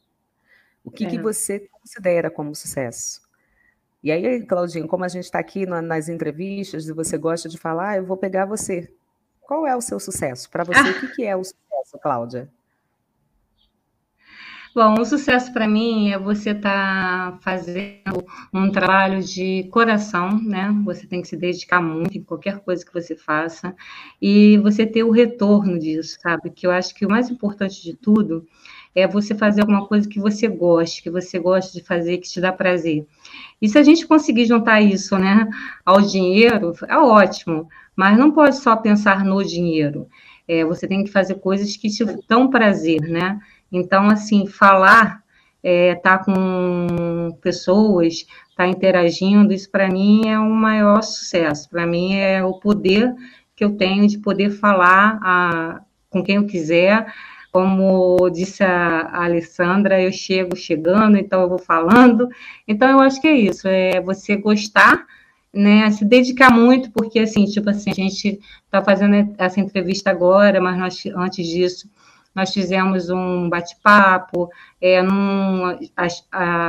O 0.84 0.90
que, 0.90 1.04
é. 1.04 1.10
que 1.10 1.18
você 1.18 1.68
considera 1.70 2.30
como 2.30 2.54
sucesso? 2.54 3.22
E 4.02 4.10
aí, 4.10 4.44
Claudinho, 4.46 4.88
como 4.88 5.04
a 5.04 5.08
gente 5.08 5.24
está 5.24 5.38
aqui 5.38 5.66
nas 5.66 6.08
entrevistas 6.08 6.88
e 6.88 6.92
você 6.92 7.18
gosta 7.18 7.48
de 7.48 7.58
falar, 7.58 7.98
eu 7.98 8.06
vou 8.06 8.16
pegar 8.16 8.46
você. 8.46 8.90
Qual 9.40 9.66
é 9.66 9.76
o 9.76 9.80
seu 9.80 10.00
sucesso? 10.00 10.48
Para 10.48 10.64
você, 10.64 10.90
o 10.90 11.00
que, 11.00 11.08
que 11.16 11.24
é 11.24 11.36
o 11.36 11.44
sucesso, 11.44 11.98
Cláudia? 12.02 12.50
Bom, 14.72 14.94
o 15.00 15.04
sucesso 15.04 15.52
para 15.52 15.66
mim 15.66 16.12
é 16.12 16.18
você 16.18 16.50
estar 16.50 17.32
tá 17.32 17.38
fazendo 17.42 18.24
um 18.54 18.70
trabalho 18.70 19.20
de 19.20 19.64
coração, 19.64 20.40
né? 20.40 20.72
Você 20.84 21.08
tem 21.08 21.20
que 21.20 21.26
se 21.26 21.36
dedicar 21.36 21.82
muito 21.82 22.16
em 22.16 22.22
qualquer 22.22 22.60
coisa 22.60 22.86
que 22.86 22.94
você 22.94 23.16
faça 23.16 23.74
e 24.22 24.58
você 24.58 24.86
ter 24.86 25.02
o 25.02 25.10
retorno 25.10 25.76
disso, 25.76 26.16
sabe? 26.22 26.50
Que 26.50 26.68
eu 26.68 26.70
acho 26.70 26.94
que 26.94 27.04
o 27.04 27.10
mais 27.10 27.28
importante 27.28 27.82
de 27.82 27.96
tudo 27.96 28.46
é 28.94 29.06
você 29.06 29.34
fazer 29.34 29.60
alguma 29.60 29.86
coisa 29.86 30.08
que 30.08 30.18
você 30.18 30.48
goste, 30.48 31.02
que 31.02 31.10
você 31.10 31.38
goste 31.38 31.72
de 31.72 31.84
fazer, 31.84 32.18
que 32.18 32.28
te 32.28 32.40
dá 32.40 32.52
prazer. 32.52 33.06
E 33.60 33.68
se 33.68 33.78
a 33.78 33.82
gente 33.82 34.06
conseguir 34.06 34.46
juntar 34.46 34.80
isso, 34.80 35.16
né, 35.18 35.48
ao 35.84 36.00
dinheiro, 36.00 36.72
é 36.88 36.96
ótimo, 36.96 37.68
mas 37.94 38.18
não 38.18 38.30
pode 38.30 38.56
só 38.56 38.76
pensar 38.76 39.24
no 39.24 39.44
dinheiro. 39.44 40.08
É, 40.48 40.64
você 40.64 40.88
tem 40.88 41.04
que 41.04 41.10
fazer 41.10 41.36
coisas 41.36 41.76
que 41.76 41.88
te 41.88 42.04
dão 42.28 42.48
prazer, 42.48 43.02
né? 43.02 43.38
Então, 43.70 44.08
assim, 44.08 44.46
falar, 44.46 45.22
é, 45.62 45.94
tá 45.94 46.18
com 46.18 47.38
pessoas, 47.40 48.26
tá 48.56 48.66
interagindo, 48.66 49.52
isso 49.52 49.70
para 49.70 49.88
mim 49.88 50.26
é 50.26 50.38
um 50.38 50.50
maior 50.50 51.02
sucesso. 51.02 51.68
Para 51.70 51.86
mim 51.86 52.14
é 52.14 52.44
o 52.44 52.54
poder 52.54 53.14
que 53.54 53.64
eu 53.64 53.76
tenho 53.76 54.08
de 54.08 54.18
poder 54.18 54.50
falar 54.50 55.18
a, 55.22 55.80
com 56.08 56.22
quem 56.22 56.36
eu 56.36 56.46
quiser. 56.46 57.06
Como 57.52 58.30
disse 58.30 58.62
a, 58.62 59.24
Alessandra, 59.24 60.00
eu 60.00 60.12
chego 60.12 60.56
chegando, 60.56 61.16
então 61.16 61.42
eu 61.42 61.48
vou 61.48 61.58
falando. 61.58 62.28
Então, 62.66 62.88
eu 62.88 63.00
acho 63.00 63.20
que 63.20 63.28
é 63.28 63.36
isso, 63.36 63.66
é 63.66 64.00
você 64.00 64.36
gostar 64.36 65.06
né, 65.52 65.90
se 65.90 66.04
dedicar 66.04 66.52
muito, 66.52 66.90
porque 66.92 67.18
assim, 67.18 67.44
tipo 67.44 67.68
assim, 67.70 67.90
a 67.90 67.94
gente 67.94 68.40
está 68.64 68.82
fazendo 68.82 69.34
essa 69.36 69.60
entrevista 69.60 70.10
agora, 70.10 70.60
mas 70.60 70.78
nós, 70.78 71.02
antes 71.16 71.46
disso, 71.46 71.90
nós 72.34 72.54
fizemos 72.54 73.10
um 73.10 73.48
bate-papo, 73.48 74.48
é, 74.80 75.00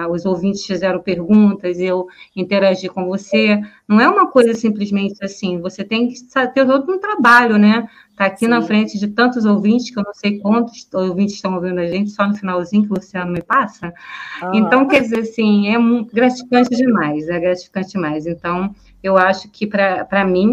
os 0.10 0.26
ouvintes 0.26 0.66
fizeram 0.66 1.00
perguntas, 1.02 1.80
eu 1.80 2.08
interagi 2.36 2.90
com 2.90 3.06
você. 3.06 3.62
Não 3.88 4.00
é 4.00 4.10
uma 4.10 4.28
coisa 4.28 4.56
simplesmente 4.56 5.24
assim, 5.24 5.60
você 5.62 5.84
tem 5.84 6.08
que 6.08 6.16
ter 6.54 6.66
todo 6.66 6.92
um 6.92 7.00
trabalho, 7.00 7.60
né? 7.60 7.88
Está 8.22 8.28
aqui 8.28 8.46
Sim. 8.46 8.52
na 8.52 8.62
frente 8.62 9.00
de 9.00 9.08
tantos 9.08 9.46
ouvintes, 9.46 9.90
que 9.90 9.98
eu 9.98 10.04
não 10.04 10.14
sei 10.14 10.38
quantos 10.38 10.88
ouvintes 10.94 11.34
estão 11.34 11.56
ouvindo 11.56 11.80
a 11.80 11.88
gente, 11.88 12.12
só 12.12 12.28
no 12.28 12.36
finalzinho 12.36 12.84
que 12.84 12.92
o 12.92 12.96
Luciano 12.96 13.32
me 13.32 13.42
passa. 13.42 13.92
Ah. 14.40 14.52
Então, 14.54 14.88
quer 14.88 15.02
dizer 15.02 15.22
assim, 15.22 15.70
é 15.70 16.04
gratificante 16.14 16.70
demais, 16.76 17.28
é 17.28 17.40
gratificante 17.40 17.90
demais. 17.94 18.28
Então, 18.28 18.76
eu 19.02 19.18
acho 19.18 19.50
que 19.50 19.66
para 19.66 20.24
mim 20.24 20.52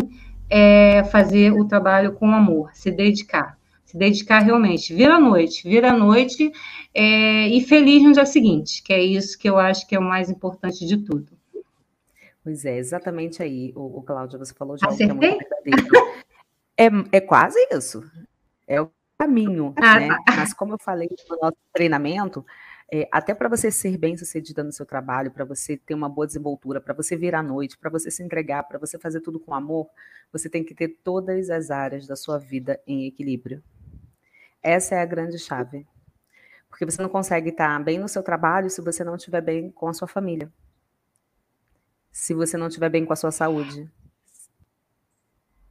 é 0.49 1.05
fazer 1.13 1.53
o 1.53 1.67
trabalho 1.67 2.13
com 2.13 2.33
amor, 2.33 2.71
se 2.73 2.91
dedicar 2.91 3.59
se 3.85 3.97
dedicar 3.97 4.41
realmente, 4.41 4.95
vira 4.95 5.15
a 5.15 5.21
noite, 5.21 5.67
vira 5.67 5.93
a 5.93 5.97
noite 5.97 6.53
é, 6.93 7.49
e 7.49 7.63
feliz 7.63 8.03
no 8.03 8.13
dia 8.13 8.27
seguinte, 8.27 8.83
que 8.83 8.93
é 8.93 9.03
isso 9.03 9.39
que 9.39 9.49
eu 9.49 9.59
acho 9.59 9.89
que 9.89 9.97
é 9.97 9.99
o 9.99 10.03
mais 10.03 10.29
importante 10.29 10.87
de 10.87 10.99
tudo. 10.99 11.33
Pois 12.45 12.67
é, 12.67 12.77
exatamente 12.77 13.43
aí, 13.43 13.73
o, 13.75 13.99
o 13.99 14.03
Cláudio, 14.03 14.39
você 14.39 14.53
falou 14.53 14.77
já 14.77 14.89
Acertei? 14.89 15.19
que 15.19 15.25
é 15.25 15.31
muito 15.31 15.49
verdadeiro. 15.49 16.08
É, 16.79 16.87
é 17.17 17.21
quase 17.21 17.59
isso. 17.73 18.05
É 18.67 18.81
o 18.81 18.91
caminho, 19.19 19.75
ah, 19.77 19.99
né? 19.99 20.09
Tá. 20.09 20.37
Mas 20.37 20.55
como 20.55 20.75
eu 20.75 20.79
falei 20.79 21.09
no 21.29 21.37
nosso 21.39 21.57
treinamento, 21.73 22.47
é, 22.91 23.09
até 23.11 23.35
para 23.35 23.49
você 23.49 23.71
ser 23.71 23.99
bem 23.99 24.17
sucedida 24.17 24.63
no 24.63 24.73
seu 24.73 24.87
trabalho, 24.87 25.33
para 25.33 25.45
você 25.45 25.77
ter 25.77 25.93
uma 25.93 26.09
boa 26.09 26.27
desenvoltura, 26.27 26.81
para 26.81 26.95
você 26.95 27.17
vir 27.17 27.35
à 27.35 27.43
noite, 27.43 27.77
para 27.77 27.91
você 27.91 28.11
se 28.11 28.23
entregar, 28.23 28.63
para 28.63 28.79
você 28.79 28.99
fazer 28.99 29.21
tudo 29.21 29.41
com 29.41 29.53
amor, 29.53 29.89
você 30.33 30.49
tem 30.49 30.65
que 30.65 30.75
ter 30.75 30.89
todas 31.03 31.51
as 31.51 31.71
áreas 31.71 32.07
da 32.07 32.15
sua 32.15 32.39
vida 32.39 32.81
em 32.87 33.07
equilíbrio. 33.07 33.63
Essa 34.63 34.95
é 34.95 35.01
a 35.01 35.07
grande 35.07 35.39
chave. 35.39 35.87
Porque 36.71 36.85
você 36.85 37.03
não 37.03 37.09
consegue 37.09 37.51
estar 37.51 37.83
bem 37.83 37.99
no 37.99 38.09
seu 38.09 38.23
trabalho 38.23 38.71
se 38.71 38.81
você 38.81 39.03
não 39.03 39.17
estiver 39.17 39.41
bem 39.41 39.71
com 39.71 39.89
a 39.89 39.95
sua 39.95 40.07
família. 40.07 40.51
Se 42.13 42.35
você 42.35 42.57
não 42.57 42.69
estiver 42.69 42.89
bem 42.89 43.05
com 43.05 43.13
a 43.13 43.17
sua 43.17 43.33
saúde. 43.33 43.91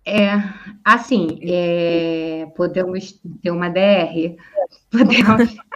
É, 0.08 0.42
assim, 0.86 1.38
é, 1.44 2.48
podemos 2.56 3.20
ter 3.44 3.52
uma 3.52 3.70
DR, 3.70 4.38
podemos... 4.90 5.56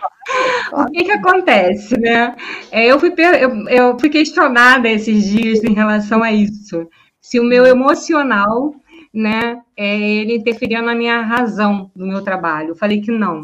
O 0.72 0.86
que, 0.86 1.04
que 1.04 1.12
acontece, 1.12 2.00
né? 2.00 2.36
É, 2.72 2.86
eu, 2.86 2.98
fui, 2.98 3.14
eu, 3.18 3.68
eu 3.68 4.00
fui 4.00 4.10
questionada 4.10 4.88
esses 4.88 5.26
dias 5.26 5.62
em 5.64 5.74
relação 5.74 6.24
a 6.24 6.32
isso. 6.32 6.88
Se 7.20 7.40
o 7.40 7.44
meu 7.44 7.66
emocional, 7.66 8.74
né, 9.14 9.62
é, 9.76 10.00
ele 10.00 10.36
interferia 10.36 10.82
na 10.82 10.96
minha 10.96 11.22
razão 11.22 11.92
do 11.94 12.08
meu 12.08 12.24
trabalho. 12.24 12.70
Eu 12.70 12.76
falei 12.76 13.02
que 13.02 13.12
não. 13.12 13.42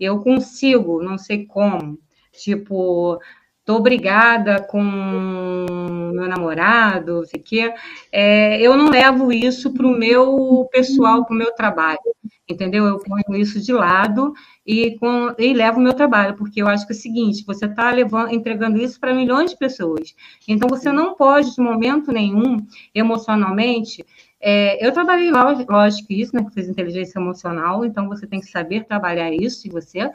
Eu 0.00 0.20
consigo, 0.20 1.02
não 1.02 1.18
sei 1.18 1.44
como. 1.44 1.98
Tipo, 2.32 3.18
tô 3.64 3.80
brigada 3.80 4.60
com 4.62 4.82
meu 4.82 6.28
namorado, 6.28 7.18
não 7.18 7.24
sei 7.24 7.40
o 7.40 7.42
quê, 7.42 7.74
é, 8.10 8.60
eu 8.60 8.76
não 8.76 8.90
levo 8.90 9.32
isso 9.32 9.72
para 9.72 9.86
o 9.86 9.96
meu 9.96 10.68
pessoal, 10.70 11.24
para 11.24 11.34
o 11.34 11.38
meu 11.38 11.52
trabalho, 11.54 12.00
entendeu? 12.48 12.84
Eu 12.86 12.98
ponho 12.98 13.40
isso 13.40 13.60
de 13.60 13.72
lado 13.72 14.32
e, 14.66 14.98
com, 14.98 15.34
e 15.38 15.52
levo 15.52 15.78
o 15.78 15.82
meu 15.82 15.94
trabalho, 15.94 16.36
porque 16.36 16.60
eu 16.60 16.68
acho 16.68 16.86
que 16.86 16.92
é 16.92 16.96
o 16.96 16.98
seguinte, 16.98 17.44
você 17.46 17.66
está 17.66 17.92
entregando 18.30 18.78
isso 18.78 18.98
para 18.98 19.14
milhões 19.14 19.50
de 19.50 19.56
pessoas, 19.56 20.14
então 20.46 20.68
você 20.68 20.90
não 20.90 21.14
pode, 21.14 21.54
de 21.54 21.60
momento 21.60 22.12
nenhum, 22.12 22.66
emocionalmente, 22.94 24.04
é, 24.44 24.84
eu 24.84 24.90
trabalhei, 24.90 25.30
lógico, 25.30 26.12
isso, 26.12 26.34
né? 26.34 26.42
Que 26.42 26.50
fiz 26.50 26.68
inteligência 26.68 27.16
emocional, 27.20 27.84
então 27.84 28.08
você 28.08 28.26
tem 28.26 28.40
que 28.40 28.50
saber 28.50 28.84
trabalhar 28.84 29.32
isso 29.32 29.68
em 29.68 29.70
você. 29.70 30.10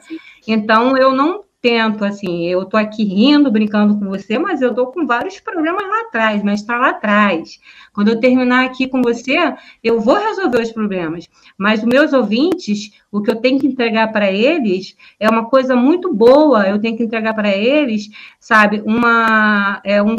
Então, 0.46 0.98
eu 0.98 1.14
não 1.14 1.44
tento, 1.60 2.04
assim, 2.04 2.46
eu 2.46 2.64
tô 2.64 2.76
aqui 2.76 3.02
rindo, 3.02 3.50
brincando 3.50 3.98
com 3.98 4.06
você, 4.06 4.38
mas 4.38 4.62
eu 4.62 4.72
tô 4.72 4.86
com 4.88 5.06
vários 5.06 5.40
problemas 5.40 5.82
lá 5.82 6.00
atrás, 6.02 6.42
mas 6.42 6.60
está 6.60 6.76
lá 6.76 6.90
atrás. 6.90 7.58
Quando 7.92 8.08
eu 8.08 8.20
terminar 8.20 8.64
aqui 8.64 8.86
com 8.86 9.02
você, 9.02 9.36
eu 9.82 10.00
vou 10.00 10.14
resolver 10.14 10.62
os 10.62 10.70
problemas. 10.70 11.28
Mas 11.56 11.80
os 11.80 11.86
meus 11.86 12.12
ouvintes, 12.12 12.92
o 13.10 13.20
que 13.20 13.30
eu 13.30 13.36
tenho 13.36 13.58
que 13.58 13.66
entregar 13.66 14.12
para 14.12 14.30
eles 14.30 14.96
é 15.18 15.28
uma 15.28 15.46
coisa 15.46 15.74
muito 15.74 16.14
boa, 16.14 16.68
eu 16.68 16.80
tenho 16.80 16.96
que 16.96 17.02
entregar 17.02 17.34
para 17.34 17.48
eles, 17.48 18.08
sabe, 18.38 18.80
uma, 18.86 19.80
é 19.84 20.00
um, 20.02 20.14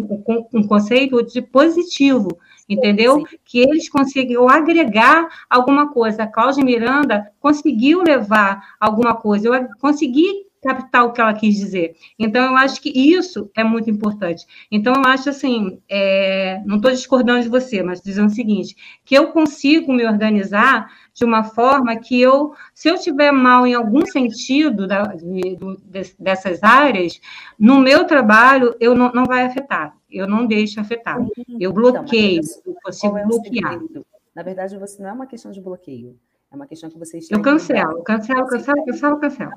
um 0.54 0.68
conceito 0.68 1.24
de 1.26 1.42
positivo 1.42 2.38
entendeu? 2.70 3.26
Sim. 3.28 3.38
Que 3.44 3.60
eles 3.62 3.90
conseguiram 3.90 4.48
agregar 4.48 5.28
alguma 5.50 5.92
coisa. 5.92 6.22
A 6.22 6.28
Cláudia 6.28 6.64
Miranda 6.64 7.32
conseguiu 7.40 8.04
levar 8.04 8.76
alguma 8.80 9.16
coisa. 9.16 9.48
Eu 9.48 9.68
consegui 9.80 10.49
captar 10.62 11.06
o 11.06 11.14
que 11.14 11.22
ela 11.22 11.34
quis 11.34 11.56
dizer. 11.56 11.96
Então, 12.18 12.46
eu 12.46 12.58
acho 12.58 12.82
que 12.82 12.90
isso 12.90 13.50
é 13.56 13.64
muito 13.64 13.90
importante. 13.90 14.46
Então, 14.72 14.94
eu 14.94 15.06
acho 15.06 15.30
assim, 15.30 15.82
é, 15.90 16.62
não 16.66 16.78
estou 16.78 16.92
discordando 16.92 17.42
de 17.42 17.50
você, 17.50 17.82
mas 17.82 18.02
dizendo 18.02 18.28
o 18.28 18.34
seguinte, 18.34 18.76
que 19.06 19.16
eu 19.16 19.32
consigo 19.32 19.94
me 19.94 20.06
organizar 20.06 20.92
de 21.14 21.24
uma 21.24 21.44
forma 21.44 21.96
que 21.98 22.20
eu, 22.20 22.54
se 22.74 22.90
eu 22.90 22.98
tiver 22.98 23.32
mal 23.32 23.66
em 23.66 23.74
algum 23.74 24.06
sentido 24.06 24.88
da, 24.88 25.04
de, 25.04 25.58
de, 25.58 26.16
dessas 26.20 26.62
áreas, 26.64 27.20
no 27.58 27.80
meu 27.80 28.06
trabalho, 28.06 28.76
eu 28.80 28.96
não, 28.96 29.12
não 29.12 29.26
vai 29.26 29.44
afetar. 29.44 29.96
Eu 30.10 30.28
não 30.28 30.46
deixo 30.46 30.80
afetar. 30.80 31.20
Eu 31.60 31.72
então, 31.72 31.74
bloqueio, 31.74 32.42
eu 32.66 32.76
consigo 32.84 33.18
é 33.18 33.26
bloquear. 33.26 33.80
Na 34.36 34.44
verdade, 34.44 34.78
você 34.78 35.02
não 35.02 35.10
é 35.10 35.14
uma 35.14 35.28
questão 35.28 35.52
de 35.52 35.62
bloqueio. 35.62 36.18
É 36.52 36.56
uma 36.56 36.66
questão 36.66 36.90
que 36.90 36.98
você 36.98 37.20
Eu 37.30 37.42
cancelo, 37.42 38.02
cancelo, 38.04 38.48
cancelo, 38.48 38.86
cancelo, 38.86 39.20
cancelo 39.20 39.52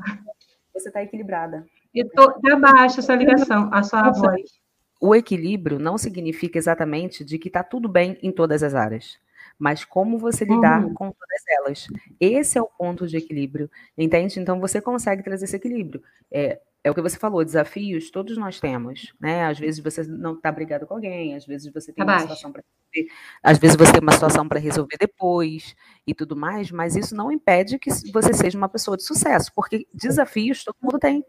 você 0.72 0.88
está 0.88 1.02
equilibrada. 1.02 1.66
E 1.94 2.04
tô, 2.04 2.32
tá 2.32 2.56
baixa 2.56 3.00
a 3.00 3.02
sua 3.02 3.16
ligação, 3.16 3.68
a 3.72 3.82
sua 3.82 4.10
voz. 4.10 4.60
O 5.00 5.14
equilíbrio 5.14 5.78
não 5.78 5.98
significa 5.98 6.58
exatamente 6.58 7.24
de 7.24 7.38
que 7.38 7.48
está 7.48 7.62
tudo 7.62 7.88
bem 7.88 8.16
em 8.22 8.30
todas 8.30 8.62
as 8.62 8.74
áreas, 8.74 9.18
mas 9.58 9.84
como 9.84 10.18
você 10.18 10.44
lidar 10.44 10.84
uhum. 10.84 10.94
com 10.94 11.10
todas 11.10 11.42
elas. 11.48 11.86
Esse 12.20 12.56
é 12.56 12.62
o 12.62 12.66
ponto 12.66 13.06
de 13.06 13.16
equilíbrio, 13.16 13.70
entende? 13.98 14.38
Então 14.38 14.60
você 14.60 14.80
consegue 14.80 15.22
trazer 15.22 15.44
esse 15.44 15.56
equilíbrio. 15.56 16.02
É, 16.30 16.60
é 16.84 16.90
o 16.90 16.94
que 16.94 17.00
você 17.00 17.16
falou, 17.16 17.44
desafios 17.44 18.10
todos 18.10 18.36
nós 18.36 18.58
temos, 18.58 19.12
né? 19.20 19.46
Às 19.46 19.58
vezes 19.58 19.80
você 19.80 20.02
não 20.02 20.34
está 20.34 20.50
brigado 20.50 20.86
com 20.86 20.94
alguém, 20.94 21.36
às 21.36 21.46
vezes 21.46 21.72
você 21.72 21.92
tem 21.92 22.02
Abaixo. 22.02 22.24
uma 22.26 22.34
situação 22.34 22.52
para 22.52 22.62
resolver, 22.62 23.14
às 23.42 23.58
vezes 23.58 23.76
você 23.76 23.92
tem 23.92 24.00
uma 24.00 24.12
situação 24.12 24.48
para 24.48 24.58
resolver 24.58 24.96
depois 24.98 25.76
e 26.06 26.14
tudo 26.14 26.34
mais, 26.34 26.72
mas 26.72 26.96
isso 26.96 27.14
não 27.14 27.30
impede 27.30 27.78
que 27.78 27.90
você 28.12 28.34
seja 28.34 28.58
uma 28.58 28.68
pessoa 28.68 28.96
de 28.96 29.04
sucesso, 29.04 29.52
porque 29.54 29.86
desafios 29.94 30.64
todo 30.64 30.76
mundo 30.82 30.98
tem. 30.98 31.24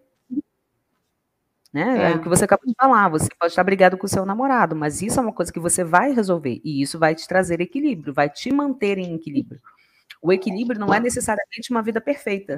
Né? 1.71 1.97
É. 1.97 2.11
é 2.11 2.15
o 2.15 2.21
que 2.21 2.29
você 2.29 2.45
acabou 2.45 2.67
de 2.67 2.73
falar, 2.79 3.09
você 3.09 3.27
pode 3.39 3.51
estar 3.51 3.63
brigado 3.63 3.97
com 3.97 4.05
o 4.05 4.09
seu 4.09 4.25
namorado, 4.25 4.75
mas 4.75 5.01
isso 5.01 5.19
é 5.19 5.23
uma 5.23 5.33
coisa 5.33 5.51
que 5.51 5.59
você 5.59 5.83
vai 5.83 6.13
resolver 6.13 6.61
e 6.63 6.81
isso 6.81 6.97
vai 6.97 7.13
te 7.15 7.27
trazer 7.27 7.61
equilíbrio, 7.61 8.13
vai 8.13 8.29
te 8.29 8.51
manter 8.51 8.97
em 8.97 9.15
equilíbrio. 9.15 9.59
O 10.21 10.31
equilíbrio 10.31 10.79
não 10.79 10.93
é 10.93 10.99
necessariamente 10.99 11.69
uma 11.71 11.81
vida 11.81 11.99
perfeita, 11.99 12.57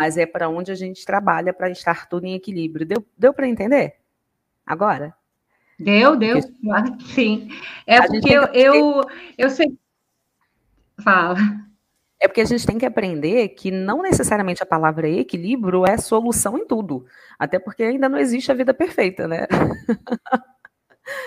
mas 0.00 0.16
é 0.16 0.24
para 0.24 0.48
onde 0.48 0.72
a 0.72 0.74
gente 0.74 1.04
trabalha 1.04 1.52
para 1.52 1.68
estar 1.68 2.08
tudo 2.08 2.24
em 2.24 2.32
equilíbrio. 2.32 2.86
Deu, 2.86 3.06
deu 3.18 3.34
para 3.34 3.46
entender? 3.46 3.96
Agora? 4.64 5.14
Deu, 5.78 6.16
deu, 6.16 6.40
sim. 7.14 7.50
É 7.86 8.00
porque 8.06 8.32
eu, 8.32 8.44
eu, 8.54 9.02
eu 9.36 9.50
sei. 9.50 9.78
Fala. 11.04 11.36
É 12.18 12.26
porque 12.26 12.40
a 12.40 12.46
gente 12.46 12.66
tem 12.66 12.78
que 12.78 12.86
aprender 12.86 13.50
que 13.50 13.70
não 13.70 14.00
necessariamente 14.00 14.62
a 14.62 14.66
palavra 14.66 15.06
equilíbrio 15.06 15.84
é 15.86 15.98
solução 15.98 16.56
em 16.56 16.66
tudo. 16.66 17.04
Até 17.38 17.58
porque 17.58 17.82
ainda 17.82 18.08
não 18.08 18.18
existe 18.18 18.50
a 18.50 18.54
vida 18.54 18.72
perfeita, 18.72 19.28
né? 19.28 19.46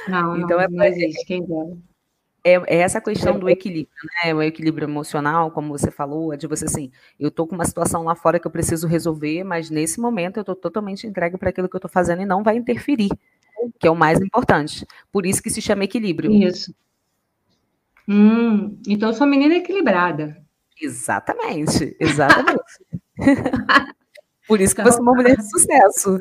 Não, 0.08 0.36
então 0.42 0.58
não, 0.58 0.62
é 0.62 0.68
não 0.68 0.84
existe, 0.84 1.24
quem 1.27 1.46
dera. 1.46 1.77
É, 2.45 2.55
é, 2.67 2.81
essa 2.81 3.00
questão 3.00 3.39
do 3.39 3.50
equilíbrio, 3.50 3.95
né? 4.23 4.33
O 4.33 4.41
equilíbrio 4.41 4.85
emocional, 4.85 5.50
como 5.50 5.69
você 5.69 5.89
falou, 5.89 6.33
é 6.33 6.38
de 6.38 6.45
você 6.45 6.65
assim, 6.65 6.91
eu 7.17 7.31
tô 7.31 7.47
com 7.47 7.55
uma 7.55 7.63
situação 7.63 8.03
lá 8.03 8.15
fora 8.15 8.38
que 8.38 8.45
eu 8.45 8.51
preciso 8.51 8.85
resolver, 8.85 9.45
mas 9.45 9.69
nesse 9.69 10.00
momento 10.01 10.38
eu 10.38 10.43
tô 10.43 10.53
totalmente 10.53 11.07
entregue 11.07 11.38
para 11.38 11.50
aquilo 11.50 11.69
que 11.69 11.75
eu 11.75 11.79
tô 11.79 11.88
fazendo 11.88 12.21
e 12.21 12.25
não 12.25 12.43
vai 12.43 12.57
interferir, 12.57 13.09
que 13.79 13.88
é 13.88 13.91
o 13.91 13.95
mais 13.95 14.19
importante. 14.19 14.85
Por 15.12 15.25
isso 15.25 15.41
que 15.41 15.50
se 15.50 15.62
chama 15.62 15.85
equilíbrio. 15.85 16.33
Isso. 16.33 16.75
Hum, 18.07 18.77
então 18.88 19.09
eu 19.09 19.13
sou 19.13 19.25
menina 19.25 19.55
equilibrada. 19.55 20.38
Exatamente, 20.81 21.95
exatamente. 22.00 22.62
Por 24.47 24.59
isso 24.59 24.75
que 24.75 24.81
então, 24.81 24.91
você 24.91 25.00
é 25.00 25.01
uma 25.01 25.13
mulher 25.13 25.38
de 25.38 25.50
sucesso. 25.50 26.19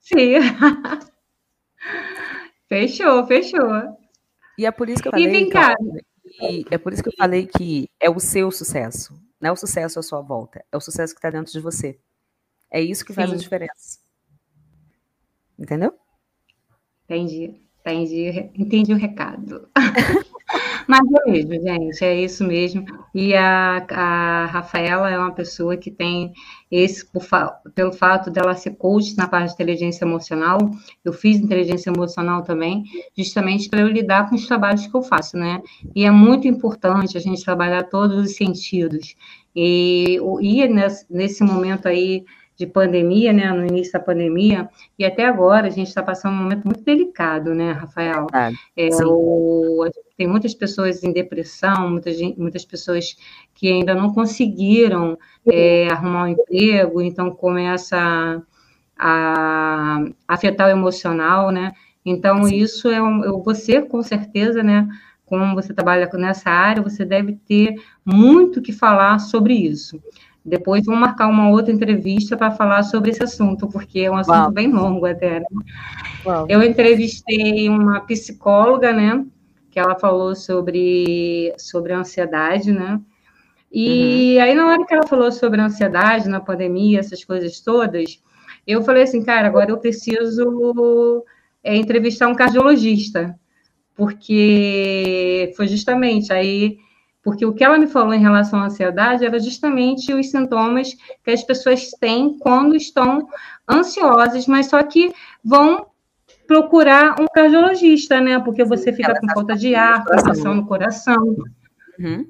Sim. 0.00 0.34
fechou, 2.68 3.26
fechou. 3.26 3.97
E 4.58 4.66
é 4.66 4.70
por 4.72 4.88
isso 4.88 5.00
que 5.00 5.08
eu 5.08 5.12
falei. 5.12 5.26
E 5.26 5.48
cá. 5.48 5.76
Que, 5.76 6.66
é 6.70 6.76
por 6.76 6.92
isso 6.92 7.02
que 7.02 7.08
eu 7.08 7.16
falei 7.16 7.46
que 7.46 7.88
é 8.00 8.10
o 8.10 8.18
seu 8.18 8.50
sucesso. 8.50 9.14
Não 9.40 9.50
é 9.50 9.52
o 9.52 9.56
sucesso 9.56 10.00
à 10.00 10.02
sua 10.02 10.20
volta. 10.20 10.64
É 10.70 10.76
o 10.76 10.80
sucesso 10.80 11.14
que 11.14 11.18
está 11.18 11.30
dentro 11.30 11.52
de 11.52 11.60
você. 11.60 11.98
É 12.70 12.80
isso 12.80 13.04
que 13.04 13.12
Sim. 13.12 13.16
faz 13.16 13.32
a 13.32 13.36
diferença. 13.36 14.00
Entendeu? 15.56 15.94
Entendi. 17.04 17.68
Entendi, 17.80 18.50
entendi 18.54 18.92
o 18.92 18.96
recado. 18.96 19.70
Mas 20.88 21.00
é 21.12 21.30
mesmo, 21.30 21.52
gente, 21.52 22.02
é 22.02 22.18
isso 22.18 22.42
mesmo. 22.42 22.82
E 23.14 23.34
a, 23.34 23.84
a 23.90 24.46
Rafaela 24.46 25.10
é 25.10 25.18
uma 25.18 25.34
pessoa 25.34 25.76
que 25.76 25.90
tem 25.90 26.32
esse, 26.70 27.06
pelo 27.74 27.92
fato 27.92 28.30
dela 28.30 28.54
ser 28.54 28.70
coach 28.70 29.14
na 29.14 29.28
parte 29.28 29.48
de 29.48 29.54
inteligência 29.54 30.06
emocional, 30.06 30.58
eu 31.04 31.12
fiz 31.12 31.36
inteligência 31.36 31.90
emocional 31.90 32.42
também, 32.42 32.84
justamente 33.14 33.68
para 33.68 33.82
eu 33.82 33.88
lidar 33.88 34.30
com 34.30 34.34
os 34.34 34.46
trabalhos 34.46 34.86
que 34.86 34.96
eu 34.96 35.02
faço, 35.02 35.36
né? 35.36 35.60
E 35.94 36.06
é 36.06 36.10
muito 36.10 36.48
importante 36.48 37.18
a 37.18 37.20
gente 37.20 37.44
trabalhar 37.44 37.82
todos 37.84 38.16
os 38.16 38.34
sentidos. 38.34 39.14
E, 39.54 40.18
e 40.40 40.68
nesse, 40.68 41.04
nesse 41.10 41.44
momento 41.44 41.86
aí 41.86 42.24
de 42.58 42.66
pandemia, 42.66 43.32
né, 43.32 43.52
no 43.52 43.64
início 43.64 43.92
da 43.92 44.00
pandemia, 44.00 44.68
e 44.98 45.04
até 45.04 45.24
agora 45.24 45.68
a 45.68 45.70
gente 45.70 45.86
está 45.86 46.02
passando 46.02 46.34
um 46.34 46.42
momento 46.42 46.64
muito 46.64 46.82
delicado, 46.82 47.54
né, 47.54 47.70
Rafael? 47.70 48.26
É, 48.76 48.88
o, 49.04 49.88
tem 50.16 50.26
muitas 50.26 50.52
pessoas 50.54 51.04
em 51.04 51.12
depressão, 51.12 51.88
muitas, 51.88 52.20
muitas 52.36 52.64
pessoas 52.64 53.16
que 53.54 53.70
ainda 53.70 53.94
não 53.94 54.12
conseguiram 54.12 55.16
é, 55.46 55.88
arrumar 55.88 56.24
um 56.24 56.28
emprego, 56.28 57.00
então 57.00 57.30
começa 57.30 57.96
a, 57.96 58.42
a 58.98 60.04
afetar 60.26 60.66
o 60.66 60.72
emocional, 60.72 61.52
né? 61.52 61.72
Então, 62.04 62.42
Sim. 62.42 62.56
isso 62.56 62.88
é 62.88 63.00
um, 63.00 63.40
você, 63.40 63.80
com 63.80 64.02
certeza, 64.02 64.64
né? 64.64 64.88
Como 65.24 65.54
você 65.54 65.72
trabalha 65.72 66.10
nessa 66.14 66.50
área, 66.50 66.82
você 66.82 67.04
deve 67.04 67.34
ter 67.46 67.76
muito 68.04 68.60
que 68.60 68.72
falar 68.72 69.20
sobre 69.20 69.54
isso. 69.54 70.02
Depois 70.48 70.84
vamos 70.84 71.00
marcar 71.00 71.28
uma 71.28 71.50
outra 71.50 71.72
entrevista 71.72 72.36
para 72.36 72.50
falar 72.50 72.82
sobre 72.82 73.10
esse 73.10 73.22
assunto, 73.22 73.68
porque 73.68 74.00
é 74.00 74.10
um 74.10 74.16
assunto 74.16 74.34
Uau. 74.34 74.50
bem 74.50 74.72
longo 74.72 75.06
até. 75.06 75.40
Né? 75.40 75.46
Eu 76.48 76.62
entrevistei 76.62 77.68
uma 77.68 78.00
psicóloga, 78.00 78.92
né? 78.92 79.24
Que 79.70 79.78
ela 79.78 79.94
falou 79.94 80.34
sobre, 80.34 81.54
sobre 81.58 81.92
ansiedade, 81.92 82.72
né? 82.72 83.00
E 83.70 84.36
uhum. 84.36 84.42
aí, 84.42 84.54
na 84.54 84.66
hora 84.66 84.86
que 84.86 84.94
ela 84.94 85.06
falou 85.06 85.30
sobre 85.30 85.60
ansiedade 85.60 86.28
na 86.28 86.40
pandemia, 86.40 87.00
essas 87.00 87.22
coisas 87.22 87.60
todas, 87.60 88.22
eu 88.66 88.82
falei 88.82 89.02
assim, 89.02 89.22
cara, 89.22 89.46
agora 89.46 89.70
eu 89.70 89.78
preciso 89.78 91.24
é, 91.62 91.76
entrevistar 91.76 92.28
um 92.28 92.34
cardiologista 92.34 93.38
porque 93.98 95.52
foi 95.56 95.66
justamente 95.66 96.32
aí, 96.32 96.78
porque 97.28 97.44
o 97.44 97.52
que 97.52 97.62
ela 97.62 97.76
me 97.76 97.86
falou 97.86 98.14
em 98.14 98.22
relação 98.22 98.58
à 98.58 98.64
ansiedade 98.64 99.22
era 99.22 99.38
justamente 99.38 100.14
os 100.14 100.30
sintomas 100.30 100.96
que 101.22 101.30
as 101.30 101.42
pessoas 101.42 101.90
têm 102.00 102.38
quando 102.38 102.74
estão 102.74 103.28
ansiosas, 103.68 104.46
mas 104.46 104.70
só 104.70 104.82
que 104.82 105.12
vão 105.44 105.88
procurar 106.46 107.20
um 107.20 107.26
cardiologista, 107.26 108.18
né? 108.18 108.40
Porque 108.40 108.64
você 108.64 108.94
fica 108.94 109.14
com 109.20 109.26
falta 109.28 109.54
de 109.54 109.74
ar, 109.74 110.06
com 110.06 110.22
pressão 110.22 110.54
no 110.54 110.66
coração. 110.66 111.22
Uhum. 111.98 112.26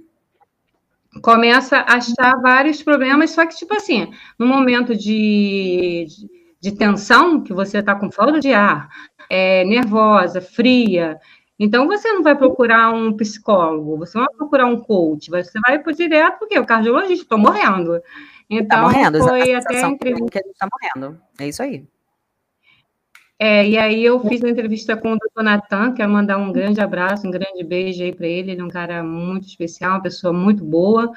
Começa 1.23 1.77
a 1.77 1.95
achar 1.95 2.41
vários 2.43 2.83
problemas, 2.83 3.31
só 3.31 3.47
que, 3.47 3.55
tipo 3.55 3.75
assim, 3.75 4.11
no 4.37 4.49
momento 4.49 4.97
de, 4.97 6.07
de, 6.09 6.29
de 6.61 6.73
tensão, 6.73 7.41
que 7.41 7.53
você 7.53 7.79
está 7.79 7.95
com 7.95 8.11
falta 8.11 8.41
de 8.41 8.53
ar, 8.53 8.89
é, 9.31 9.65
nervosa, 9.65 10.41
fria, 10.41 11.21
então 11.59 11.87
você 11.87 12.13
não 12.13 12.23
vai 12.23 12.37
procurar 12.37 12.93
um 12.93 13.13
psicólogo, 13.17 13.99
você 13.99 14.17
não 14.17 14.27
vai 14.27 14.35
procurar 14.37 14.67
um 14.67 14.79
coach, 14.79 15.31
você 15.31 15.59
vai 15.61 15.79
por 15.79 15.93
direto, 15.93 16.39
porque 16.39 16.59
o 16.59 16.67
cardiologista, 16.67 17.25
estou 17.25 17.39
morrendo. 17.39 18.01
Tá 18.01 18.07
então, 18.49 18.69
tá 18.69 18.83
morrendo, 18.83 19.19
foi 19.19 19.55
até 19.55 19.81
entrevista. 19.83 20.31
Que 20.31 20.39
a 20.39 20.51
está 20.51 20.69
morrendo. 20.71 21.21
É 21.39 21.49
isso 21.49 21.63
aí. 21.63 21.85
É, 23.41 23.69
e 23.69 23.79
aí 23.79 24.05
eu 24.05 24.19
fiz 24.29 24.41
uma 24.41 24.51
entrevista 24.51 24.97
com 24.97 25.13
o 25.13 25.17
doutor 25.17 25.45
Natan, 25.45 25.93
quero 25.93 26.11
mandar 26.11 26.39
um 26.39 26.51
grande 26.51 26.81
abraço, 26.81 27.27
um 27.27 27.31
grande 27.31 27.63
beijo 27.63 28.03
aí 28.03 28.13
para 28.13 28.27
ele. 28.27 28.51
Ele 28.51 28.61
é 28.61 28.65
um 28.65 28.69
cara 28.69 29.03
muito 29.03 29.47
especial, 29.47 29.93
uma 29.93 30.03
pessoa 30.03 30.33
muito 30.33 30.65
boa, 30.65 31.13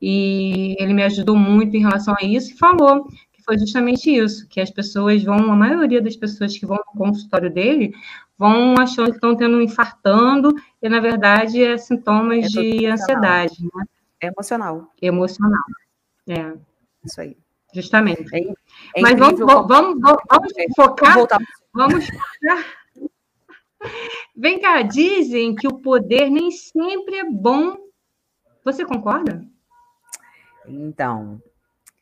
e 0.00 0.76
ele 0.78 0.92
me 0.92 1.02
ajudou 1.02 1.34
muito 1.34 1.74
em 1.74 1.80
relação 1.80 2.14
a 2.20 2.24
isso 2.24 2.52
e 2.52 2.58
falou 2.58 3.06
que 3.32 3.42
foi 3.42 3.58
justamente 3.58 4.14
isso, 4.14 4.46
que 4.48 4.60
as 4.60 4.70
pessoas 4.70 5.22
vão, 5.22 5.50
a 5.50 5.56
maioria 5.56 6.02
das 6.02 6.14
pessoas 6.14 6.58
que 6.58 6.66
vão 6.66 6.76
no 6.76 6.98
consultório 6.98 7.50
dele, 7.50 7.94
vão 8.42 8.74
achando 8.76 9.10
que 9.10 9.16
estão 9.16 9.36
tendo 9.36 9.56
um 9.56 9.62
infartando, 9.62 10.52
e 10.82 10.88
na 10.88 10.98
verdade 10.98 11.62
é 11.62 11.78
sintomas 11.78 12.44
é 12.44 12.48
de 12.48 12.86
ansiedade. 12.86 13.62
Né? 13.62 13.84
É 14.20 14.26
emocional. 14.26 14.88
Emocional. 15.00 15.62
É. 16.26 16.52
Isso 17.04 17.20
aí. 17.20 17.36
Justamente. 17.72 18.26
É, 18.34 18.40
é 18.96 19.00
Mas 19.00 19.16
vamos, 19.16 19.38
vamos, 19.38 19.68
vamos, 19.68 19.98
vamos 20.02 20.52
focar. 20.76 21.16
Vamos 21.72 22.06
focar. 22.06 22.66
Vem 24.36 24.60
cá, 24.60 24.82
dizem 24.82 25.54
que 25.54 25.68
o 25.68 25.78
poder 25.78 26.28
nem 26.28 26.50
sempre 26.50 27.16
é 27.16 27.24
bom. 27.24 27.76
Você 28.64 28.84
concorda? 28.84 29.44
Então, 30.66 31.40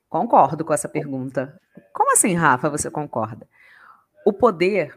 concordo 0.09 0.65
com 0.65 0.73
essa 0.73 0.89
pergunta. 0.89 1.59
Como 1.93 2.13
assim, 2.13 2.35
Rafa, 2.35 2.69
você 2.69 2.91
concorda? 2.91 3.47
O 4.27 4.33
poder, 4.33 4.95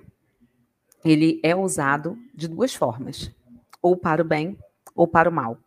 ele 1.03 1.39
é 1.43 1.55
usado 1.55 2.17
de 2.33 2.47
duas 2.47 2.73
formas, 2.73 3.31
ou 3.81 3.97
para 3.97 4.21
o 4.21 4.25
bem 4.25 4.57
ou 4.95 5.07
para 5.07 5.29
o 5.29 5.33
mal. 5.33 5.57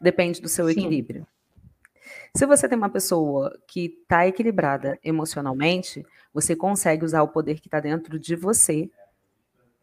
Depende 0.00 0.40
do 0.40 0.48
seu 0.48 0.66
Sim. 0.66 0.72
equilíbrio. 0.72 1.26
Se 2.34 2.46
você 2.46 2.68
tem 2.68 2.78
uma 2.78 2.88
pessoa 2.88 3.58
que 3.66 3.98
está 4.02 4.26
equilibrada 4.26 4.98
emocionalmente, 5.04 6.04
você 6.32 6.56
consegue 6.56 7.04
usar 7.04 7.22
o 7.22 7.28
poder 7.28 7.60
que 7.60 7.68
está 7.68 7.78
dentro 7.78 8.18
de 8.18 8.34
você, 8.34 8.90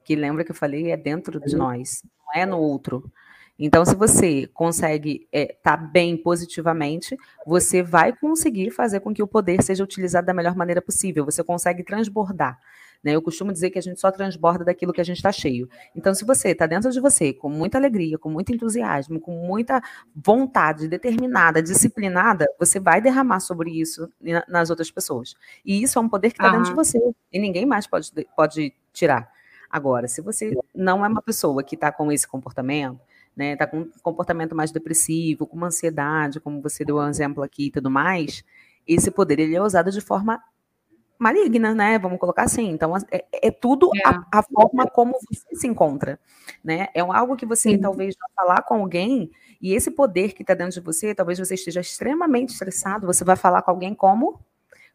que 0.03 0.15
lembra 0.15 0.44
que 0.44 0.51
eu 0.51 0.56
falei, 0.56 0.91
é 0.91 0.98
dentro 0.98 1.39
de 1.39 1.56
nós, 1.56 2.03
não 2.25 2.41
é 2.41 2.46
no 2.46 2.58
outro. 2.58 3.12
Então, 3.60 3.86
se 3.86 3.94
você 3.94 4.48
consegue 4.48 5.27
estar 5.32 5.38
é, 5.38 5.58
tá 5.62 5.77
bem 5.77 6.15
positivamente, 6.15 7.18
você 7.46 7.84
vai 7.84 8.15
conseguir 8.15 8.72
fazer 8.72 9.01
com 9.01 9.13
que 9.13 9.22
o 9.22 9.27
poder 9.27 9.62
seja 9.62 9.84
utilizado 9.84 10.25
da 10.25 10.34
melhor 10.34 10.56
maneira 10.56 10.82
possível. 10.82 11.25
Você 11.25 11.44
consegue 11.44 11.84
transbordar. 11.84 12.58
Né? 13.03 13.15
Eu 13.15 13.22
costumo 13.22 13.51
dizer 13.51 13.70
que 13.70 13.79
a 13.79 13.82
gente 13.82 14.00
só 14.00 14.12
transborda 14.12 14.65
daquilo 14.65 14.91
que 14.91 15.01
a 15.01 15.03
gente 15.03 15.18
está 15.18 15.32
cheio. 15.32 15.70
Então, 15.96 16.13
se 16.13 16.25
você 16.25 16.50
está 16.50 16.68
dentro 16.68 16.91
de 16.91 17.00
você 17.00 17.34
com 17.34 17.50
muita 17.50 17.77
alegria, 17.77 18.18
com 18.18 18.29
muito 18.29 18.53
entusiasmo, 18.53 19.20
com 19.20 19.32
muita 19.32 19.82
vontade, 20.15 20.88
determinada, 20.88 21.62
disciplinada, 21.62 22.46
você 22.60 22.79
vai 22.79 23.01
derramar 23.01 23.39
sobre 23.39 23.72
isso 23.72 24.10
nas 24.48 24.70
outras 24.70 24.91
pessoas. 24.91 25.36
E 25.65 25.82
isso 25.82 25.98
é 25.98 26.01
um 26.01 26.10
poder 26.10 26.32
que 26.32 26.41
está 26.41 26.50
dentro 26.50 26.65
de 26.65 26.74
você 26.74 27.00
e 27.32 27.39
ninguém 27.39 27.65
mais 27.65 27.88
pode, 27.88 28.12
pode 28.36 28.74
tirar. 28.91 29.32
Agora, 29.70 30.08
se 30.08 30.22
você 30.22 30.51
não 30.74 31.05
é 31.05 31.07
uma 31.07 31.22
pessoa 31.22 31.64
que 31.64 31.75
está 31.75 31.92
com 31.92 32.12
esse 32.12 32.27
comportamento, 32.27 33.00
né, 33.35 33.55
tá 33.55 33.68
com 33.68 33.81
um 33.81 33.90
comportamento 34.01 34.55
mais 34.55 34.72
depressivo, 34.72 35.46
com 35.46 35.55
uma 35.55 35.68
ansiedade, 35.68 36.40
como 36.40 36.62
você 36.62 36.83
deu 36.83 36.98
um 36.98 37.07
exemplo 37.07 37.44
aqui 37.44 37.68
e 37.68 37.72
tudo 37.72 37.90
mais, 37.90 38.44
esse 38.85 39.12
poder 39.12 39.40
ele 39.40 39.55
é 39.55 39.62
usado 39.62 39.92
de 39.92 40.01
forma 40.01 40.42
maligna, 41.20 41.75
né? 41.75 42.00
Vamos 42.00 42.18
colocar 42.18 42.44
assim. 42.44 42.70
Então, 42.70 42.96
é, 43.12 43.25
é 43.32 43.51
tudo 43.51 43.92
é. 43.94 44.08
A, 44.08 44.40
a, 44.40 44.44
forma 44.44 44.88
como 44.88 45.14
você 45.29 45.55
se 45.55 45.68
encontra, 45.68 46.18
né? 46.64 46.88
É 46.96 47.01
algo 47.01 47.36
que 47.36 47.46
você 47.46 47.72
Sim. 47.72 47.77
talvez 47.77 48.16
vai 48.18 48.29
falar 48.34 48.64
com 48.64 48.75
alguém 48.75 49.29
e 49.62 49.74
esse 49.74 49.92
poder 49.92 50.34
que 50.34 50.42
está 50.42 50.53
dentro 50.53 50.74
de 50.74 50.79
você, 50.79 51.14
talvez 51.14 51.38
você 51.38 51.55
esteja 51.55 51.82
extremamente 51.82 52.53
estressado, 52.53 53.05
você 53.05 53.25
vai 53.25 53.36
falar 53.36 53.62
com 53.62 53.72
alguém 53.72 53.94
como 53.94 54.40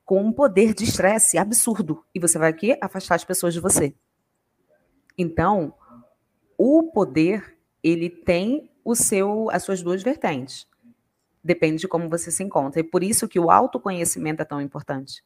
com 0.05 0.23
um 0.23 0.33
poder 0.33 0.75
de 0.75 0.85
estresse 0.85 1.39
absurdo 1.39 2.05
e 2.15 2.21
você 2.21 2.39
vai 2.39 2.51
aqui 2.51 2.77
afastar 2.81 3.15
as 3.15 3.25
pessoas 3.25 3.53
de 3.53 3.61
você. 3.61 3.95
Então, 5.17 5.75
o 6.57 6.85
poder 6.85 7.57
ele 7.83 8.09
tem 8.09 8.71
o 8.83 8.95
seu 8.95 9.51
as 9.51 9.63
suas 9.63 9.83
duas 9.83 10.03
vertentes. 10.03 10.67
Depende 11.43 11.83
de 11.83 11.89
como 11.89 12.09
você 12.09 12.31
se 12.31 12.43
encontra. 12.43 12.81
E 12.81 12.85
por 12.85 13.05
isso 13.05 13.29
que 13.29 13.39
o 13.39 13.51
autoconhecimento 13.51 14.41
é 14.41 14.47
tão 14.47 14.63
importante 14.63 15.23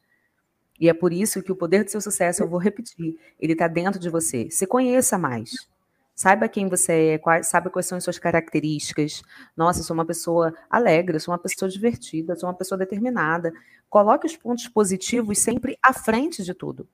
e 0.79 0.87
é 0.87 0.93
por 0.93 1.11
isso 1.11 1.43
que 1.43 1.51
o 1.51 1.55
poder 1.55 1.83
do 1.83 1.91
seu 1.91 1.99
sucesso, 1.99 2.41
eu 2.41 2.47
vou 2.47 2.59
repetir, 2.59 3.17
ele 3.39 3.53
está 3.53 3.67
dentro 3.67 3.99
de 3.99 4.09
você. 4.09 4.49
Se 4.49 4.65
conheça 4.65 5.17
mais. 5.17 5.67
Saiba 6.15 6.47
quem 6.47 6.67
você 6.67 7.11
é, 7.11 7.17
quais, 7.17 7.47
saiba 7.47 7.69
quais 7.69 7.85
são 7.85 7.97
as 7.97 8.03
suas 8.03 8.19
características. 8.19 9.21
Nossa, 9.55 9.79
eu 9.79 9.83
sou 9.83 9.93
uma 9.93 10.05
pessoa 10.05 10.53
alegre, 10.69 11.15
eu 11.15 11.19
sou 11.19 11.33
uma 11.33 11.37
pessoa 11.37 11.69
divertida, 11.69 12.33
eu 12.33 12.37
sou 12.37 12.49
uma 12.49 12.55
pessoa 12.55 12.77
determinada. 12.77 13.53
Coloque 13.89 14.25
os 14.25 14.35
pontos 14.35 14.67
positivos 14.67 15.39
sempre 15.39 15.77
à 15.81 15.93
frente 15.93 16.43
de 16.43 16.53
tudo. 16.53 16.87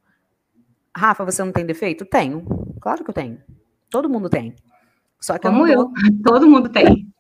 Rafa, 0.96 1.26
você 1.26 1.44
não 1.44 1.52
tem 1.52 1.66
defeito? 1.66 2.06
Tenho. 2.06 2.46
Claro 2.80 3.04
que 3.04 3.10
eu 3.10 3.14
tenho. 3.14 3.42
Todo 3.90 4.10
mundo 4.10 4.30
tem. 4.30 4.56
Só 5.20 5.38
que 5.38 5.48
Como 5.48 5.68
eu, 5.68 5.76
dou... 5.76 5.94
eu. 6.06 6.22
Todo 6.24 6.48
mundo 6.48 6.70
tem. 6.70 7.12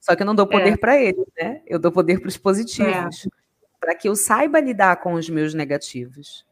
Só 0.00 0.14
que 0.14 0.22
eu 0.22 0.26
não 0.26 0.34
dou 0.34 0.46
poder 0.46 0.74
é. 0.74 0.76
para 0.76 1.00
ele, 1.00 1.24
né? 1.34 1.62
Eu 1.66 1.78
dou 1.78 1.90
poder 1.90 2.20
para 2.20 2.28
os 2.28 2.36
positivos. 2.36 3.26
É 3.26 3.43
para 3.84 3.94
que 3.94 4.08
eu 4.08 4.16
saiba 4.16 4.58
lidar 4.60 4.96
com 5.02 5.12
os 5.12 5.28
meus 5.28 5.52
negativos. 5.52 6.46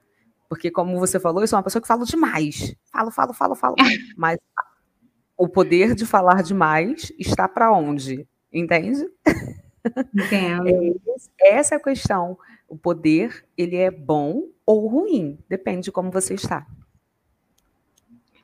Porque, 0.51 0.71
como 0.71 0.99
você 0.99 1.19
falou, 1.19 1.43
eu 1.43 1.47
sou 1.47 1.57
uma 1.57 1.63
pessoa 1.63 1.81
que 1.81 1.89
fala 1.89 2.05
demais. 2.05 2.77
Falo, 2.93 3.11
falo, 3.11 3.33
falo, 3.33 3.55
falo. 3.55 3.75
Mas 4.19 4.39
o 5.35 5.49
poder 5.49 5.95
de 5.95 6.05
falar 6.05 6.43
demais 6.43 7.11
está 7.19 7.49
para 7.49 7.73
onde? 7.73 8.29
Entende? 8.53 9.09
Entendo. 10.15 10.69
É, 11.41 11.55
essa 11.55 11.75
é 11.75 11.79
a 11.79 11.83
questão. 11.83 12.39
O 12.69 12.77
poder, 12.77 13.47
ele 13.57 13.77
é 13.77 13.91
bom 13.91 14.43
ou 14.67 14.87
ruim. 14.87 15.39
Depende 15.49 15.85
de 15.85 15.93
como 15.93 16.11
você 16.11 16.35
está. 16.35 16.67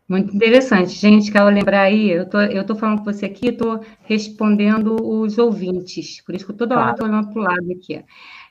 Muito 0.09 0.35
interessante. 0.35 0.93
Gente, 0.93 1.31
quero 1.31 1.51
lembrar 1.51 1.83
aí, 1.83 2.11
eu 2.11 2.27
tô, 2.27 2.41
eu 2.41 2.65
tô 2.65 2.75
falando 2.75 2.99
com 2.99 3.05
você 3.05 3.27
aqui, 3.27 3.49
estou 3.49 3.85
respondendo 4.05 4.97
os 5.01 5.37
ouvintes, 5.37 6.23
por 6.23 6.35
isso 6.35 6.47
que 6.47 6.55
toda 6.55 6.75
claro. 6.75 6.89
hora 6.89 6.95
estou 6.95 7.09
olhando 7.09 7.31
para 7.31 7.41
o 7.41 7.45
lado 7.45 7.73
aqui. 7.73 8.03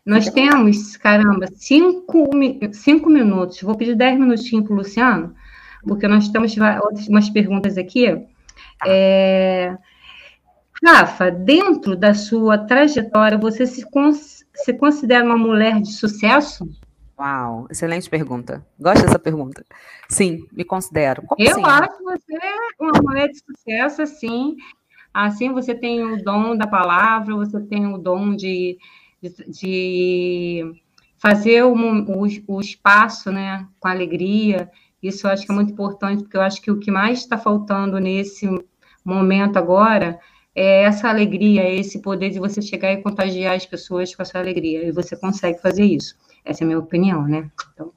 Nós 0.05 0.29
temos, 0.29 0.95
caramba, 0.95 1.47
cinco, 1.55 2.29
cinco 2.71 3.09
minutos. 3.09 3.61
Vou 3.61 3.75
pedir 3.75 3.95
dez 3.95 4.17
minutinhos 4.17 4.65
para 4.65 4.73
o 4.73 4.77
Luciano, 4.77 5.35
porque 5.83 6.07
nós 6.07 6.29
temos 6.29 6.55
outras, 6.57 7.07
umas 7.07 7.29
perguntas 7.29 7.77
aqui. 7.77 8.13
Tá. 8.79 8.85
É... 8.87 9.75
Rafa, 10.85 11.31
dentro 11.31 11.95
da 11.95 12.13
sua 12.13 12.57
trajetória, 12.57 13.37
você 13.37 13.65
se, 13.65 13.83
se 14.53 14.73
considera 14.75 15.25
uma 15.25 15.37
mulher 15.37 15.81
de 15.81 15.91
sucesso? 15.91 16.69
Uau, 17.19 17.67
excelente 17.69 18.09
pergunta. 18.09 18.65
Gosto 18.79 19.03
dessa 19.03 19.19
pergunta. 19.19 19.65
Sim, 20.07 20.45
me 20.51 20.63
considero. 20.63 21.23
Como 21.23 21.41
Eu 21.41 21.51
assim? 21.51 21.63
acho 21.63 21.97
que 21.97 22.03
você 22.03 22.35
é 22.35 22.55
uma 22.79 23.01
mulher 23.01 23.27
de 23.29 23.39
sucesso, 23.39 24.01
assim. 24.03 24.55
Assim, 25.13 25.51
você 25.51 25.73
tem 25.73 26.03
o 26.03 26.23
dom 26.23 26.55
da 26.55 26.67
palavra, 26.67 27.35
você 27.35 27.59
tem 27.61 27.91
o 27.91 27.97
dom 27.97 28.35
de 28.35 28.77
de, 29.21 29.29
de 29.47 30.81
fazer 31.17 31.63
o, 31.63 31.73
o, 31.73 32.27
o, 32.47 32.61
espaço 32.61 33.31
né, 33.31 33.67
com 33.79 33.87
alegria. 33.87 34.69
Isso 35.01 35.27
eu 35.27 35.31
acho 35.31 35.45
que 35.45 35.51
é 35.51 35.55
muito 35.55 35.71
importante, 35.71 36.23
porque 36.23 36.37
eu 36.37 36.41
acho 36.41 36.61
que 36.61 36.71
o 36.71 36.79
que 36.79 36.91
mais 36.91 37.19
está 37.19 37.37
faltando 37.37 37.99
nesse 37.99 38.47
momento 39.03 39.57
agora 39.57 40.19
é 40.55 40.83
essa 40.83 41.09
alegria, 41.09 41.69
esse 41.69 42.01
poder 42.01 42.29
de 42.29 42.39
você 42.39 42.61
chegar 42.61 42.91
e 42.91 43.01
contagiar 43.01 43.55
as 43.55 43.65
pessoas 43.65 44.13
com 44.13 44.21
a 44.21 44.25
sua 44.25 44.39
alegria. 44.39 44.87
E 44.87 44.91
você 44.91 45.15
consegue 45.15 45.59
fazer 45.61 45.85
isso. 45.85 46.15
Essa 46.47 46.63
é 46.63 46.65
a 46.65 46.67
minha 46.67 46.79
opinião, 46.79 47.27
né? 47.27 47.51
Então, 47.73 47.91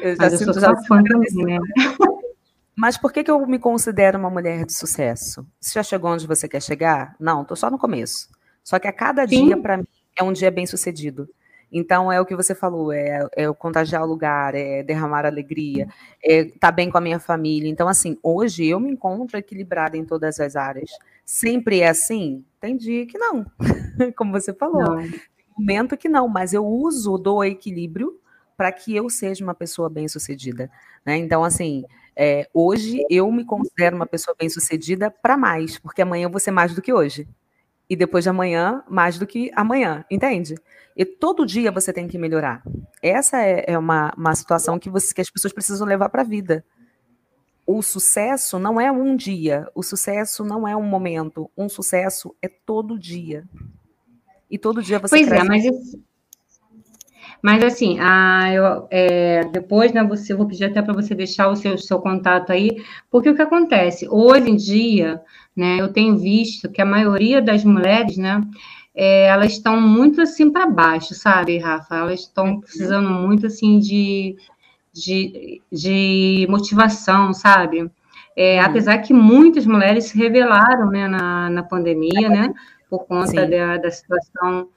eu 0.00 0.16
mas 0.18 0.40
eu 0.40 0.52
sou 0.52 0.84
fã 0.86 1.02
também, 1.02 1.44
né? 1.44 1.58
Mas 2.76 2.98
por 2.98 3.12
que, 3.12 3.22
que 3.22 3.30
eu 3.30 3.46
me 3.46 3.56
considero 3.56 4.18
uma 4.18 4.28
mulher 4.28 4.66
de 4.66 4.72
sucesso? 4.72 5.46
Você 5.60 5.74
já 5.74 5.82
chegou 5.84 6.10
onde 6.10 6.26
você 6.26 6.48
quer 6.48 6.60
chegar? 6.60 7.14
Não, 7.20 7.42
estou 7.42 7.56
só 7.56 7.70
no 7.70 7.78
começo. 7.78 8.28
Só 8.64 8.80
que 8.80 8.88
a 8.88 8.92
cada 8.92 9.26
Sim. 9.28 9.46
dia, 9.46 9.56
para 9.56 9.76
mim, 9.76 9.86
é 10.18 10.24
um 10.24 10.32
dia 10.32 10.50
bem 10.50 10.66
sucedido. 10.66 11.28
Então 11.70 12.10
é 12.10 12.20
o 12.20 12.26
que 12.26 12.36
você 12.36 12.54
falou, 12.54 12.92
é, 12.92 13.28
é 13.36 13.52
contagiar 13.52 14.02
o 14.02 14.06
lugar, 14.06 14.54
é 14.54 14.82
derramar 14.82 15.24
alegria, 15.24 15.88
é 16.22 16.40
estar 16.40 16.58
tá 16.58 16.72
bem 16.72 16.90
com 16.90 16.98
a 16.98 17.00
minha 17.00 17.18
família. 17.18 17.68
Então, 17.68 17.88
assim, 17.88 18.18
hoje 18.22 18.66
eu 18.66 18.78
me 18.78 18.90
encontro 18.90 19.36
equilibrada 19.36 19.96
em 19.96 20.04
todas 20.04 20.38
as 20.38 20.56
áreas. 20.56 20.90
Sempre 21.24 21.80
é 21.80 21.88
assim? 21.88 22.44
Tem 22.60 22.76
dia 22.76 23.06
que 23.06 23.18
não, 23.18 23.44
como 24.16 24.32
você 24.32 24.52
falou. 24.52 24.82
Não. 24.82 25.02
Momento 25.56 25.96
que 25.96 26.08
não, 26.08 26.28
mas 26.28 26.52
eu 26.52 26.66
uso 26.66 27.16
do 27.16 27.42
equilíbrio 27.44 28.18
para 28.56 28.70
que 28.72 28.94
eu 28.94 29.08
seja 29.08 29.44
uma 29.44 29.54
pessoa 29.54 29.88
bem-sucedida. 29.88 30.70
Né? 31.04 31.16
Então, 31.16 31.44
assim, 31.44 31.84
é, 32.16 32.48
hoje 32.52 33.04
eu 33.10 33.30
me 33.30 33.44
considero 33.44 33.96
uma 33.96 34.06
pessoa 34.06 34.36
bem-sucedida 34.38 35.10
para 35.10 35.36
mais, 35.36 35.78
porque 35.78 36.02
amanhã 36.02 36.24
eu 36.24 36.30
vou 36.30 36.40
ser 36.40 36.50
mais 36.50 36.74
do 36.74 36.82
que 36.82 36.92
hoje. 36.92 37.28
E 37.88 37.96
depois 37.96 38.24
de 38.24 38.30
amanhã, 38.30 38.82
mais 38.88 39.18
do 39.18 39.26
que 39.26 39.50
amanhã, 39.54 40.04
entende? 40.10 40.54
E 40.96 41.04
todo 41.04 41.44
dia 41.44 41.70
você 41.70 41.92
tem 41.92 42.08
que 42.08 42.16
melhorar. 42.16 42.62
Essa 43.02 43.42
é, 43.42 43.64
é 43.68 43.78
uma, 43.78 44.12
uma 44.16 44.34
situação 44.34 44.78
que, 44.78 44.88
você, 44.88 45.12
que 45.12 45.20
as 45.20 45.30
pessoas 45.30 45.52
precisam 45.52 45.86
levar 45.86 46.08
para 46.08 46.22
a 46.22 46.24
vida. 46.24 46.64
O 47.66 47.82
sucesso 47.82 48.58
não 48.58 48.80
é 48.80 48.92
um 48.92 49.16
dia, 49.16 49.68
o 49.74 49.82
sucesso 49.82 50.44
não 50.44 50.68
é 50.68 50.76
um 50.76 50.82
momento, 50.82 51.50
um 51.56 51.68
sucesso 51.68 52.34
é 52.40 52.48
todo 52.48 52.98
dia. 52.98 53.44
E 54.54 54.58
todo 54.58 54.80
dia 54.80 55.00
você 55.00 55.16
Pois 55.16 55.32
é, 55.32 55.42
mas 55.42 55.64
isso, 55.64 56.00
mas 57.42 57.64
assim, 57.64 57.98
a, 57.98 58.52
eu, 58.52 58.86
é, 58.88 59.44
depois, 59.46 59.92
né, 59.92 60.04
você, 60.04 60.32
vou 60.32 60.46
pedir 60.46 60.66
até 60.66 60.80
para 60.80 60.94
você 60.94 61.12
deixar 61.12 61.48
o 61.48 61.56
seu, 61.56 61.76
seu 61.76 61.98
contato 61.98 62.52
aí, 62.52 62.84
porque 63.10 63.28
o 63.28 63.34
que 63.34 63.42
acontece? 63.42 64.06
Hoje 64.08 64.48
em 64.48 64.54
dia, 64.54 65.20
né, 65.56 65.80
eu 65.80 65.92
tenho 65.92 66.16
visto 66.16 66.70
que 66.70 66.80
a 66.80 66.86
maioria 66.86 67.42
das 67.42 67.64
mulheres, 67.64 68.16
né, 68.16 68.40
é, 68.94 69.26
elas 69.26 69.54
estão 69.54 69.80
muito 69.80 70.22
assim 70.22 70.52
para 70.52 70.66
baixo, 70.66 71.14
sabe, 71.14 71.58
Rafa? 71.58 71.96
Elas 71.96 72.20
estão 72.20 72.46
uhum. 72.46 72.60
precisando 72.60 73.10
muito 73.10 73.48
assim 73.48 73.80
de, 73.80 74.36
de, 74.92 75.60
de 75.72 76.46
motivação, 76.48 77.34
sabe? 77.34 77.90
É, 78.36 78.60
uhum. 78.60 78.66
Apesar 78.66 78.98
que 78.98 79.12
muitas 79.12 79.66
mulheres 79.66 80.04
se 80.04 80.16
revelaram 80.16 80.90
né, 80.90 81.08
na, 81.08 81.50
na 81.50 81.62
pandemia, 81.64 82.28
né? 82.28 82.54
Por 82.88 83.06
conta 83.06 83.46
da, 83.46 83.76
da 83.78 83.90
situação 83.90 84.68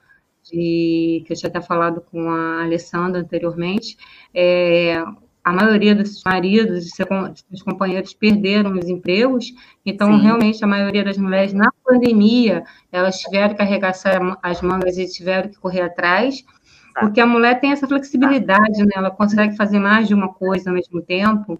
de 0.42 1.22
que 1.26 1.32
eu 1.32 1.36
já 1.36 1.50
tinha 1.50 1.62
falado 1.62 2.00
com 2.00 2.30
a 2.30 2.62
Alessandra 2.62 3.20
anteriormente, 3.20 3.96
é, 4.34 5.02
a 5.48 5.52
maioria 5.52 5.94
dos 5.94 6.22
maridos 6.24 6.86
e 6.86 6.90
seus 6.90 7.62
companheiros 7.62 8.12
perderam 8.12 8.72
os 8.72 8.86
empregos, 8.88 9.54
então 9.84 10.12
Sim. 10.12 10.22
realmente 10.22 10.62
a 10.62 10.66
maioria 10.66 11.02
das 11.02 11.16
mulheres 11.16 11.54
na 11.54 11.70
pandemia 11.82 12.64
elas 12.92 13.18
tiveram 13.18 13.54
que 13.54 13.62
arregaçar 13.62 14.20
as 14.42 14.60
mangas 14.60 14.98
e 14.98 15.06
tiveram 15.06 15.48
que 15.48 15.58
correr 15.58 15.80
atrás, 15.80 16.44
tá. 16.92 17.00
porque 17.00 17.20
a 17.20 17.26
mulher 17.26 17.60
tem 17.60 17.72
essa 17.72 17.86
flexibilidade, 17.86 18.84
né? 18.84 18.92
Ela 18.94 19.10
consegue 19.10 19.56
fazer 19.56 19.78
mais 19.78 20.06
de 20.06 20.12
uma 20.12 20.32
coisa 20.32 20.68
ao 20.68 20.74
mesmo 20.74 21.00
tempo 21.00 21.58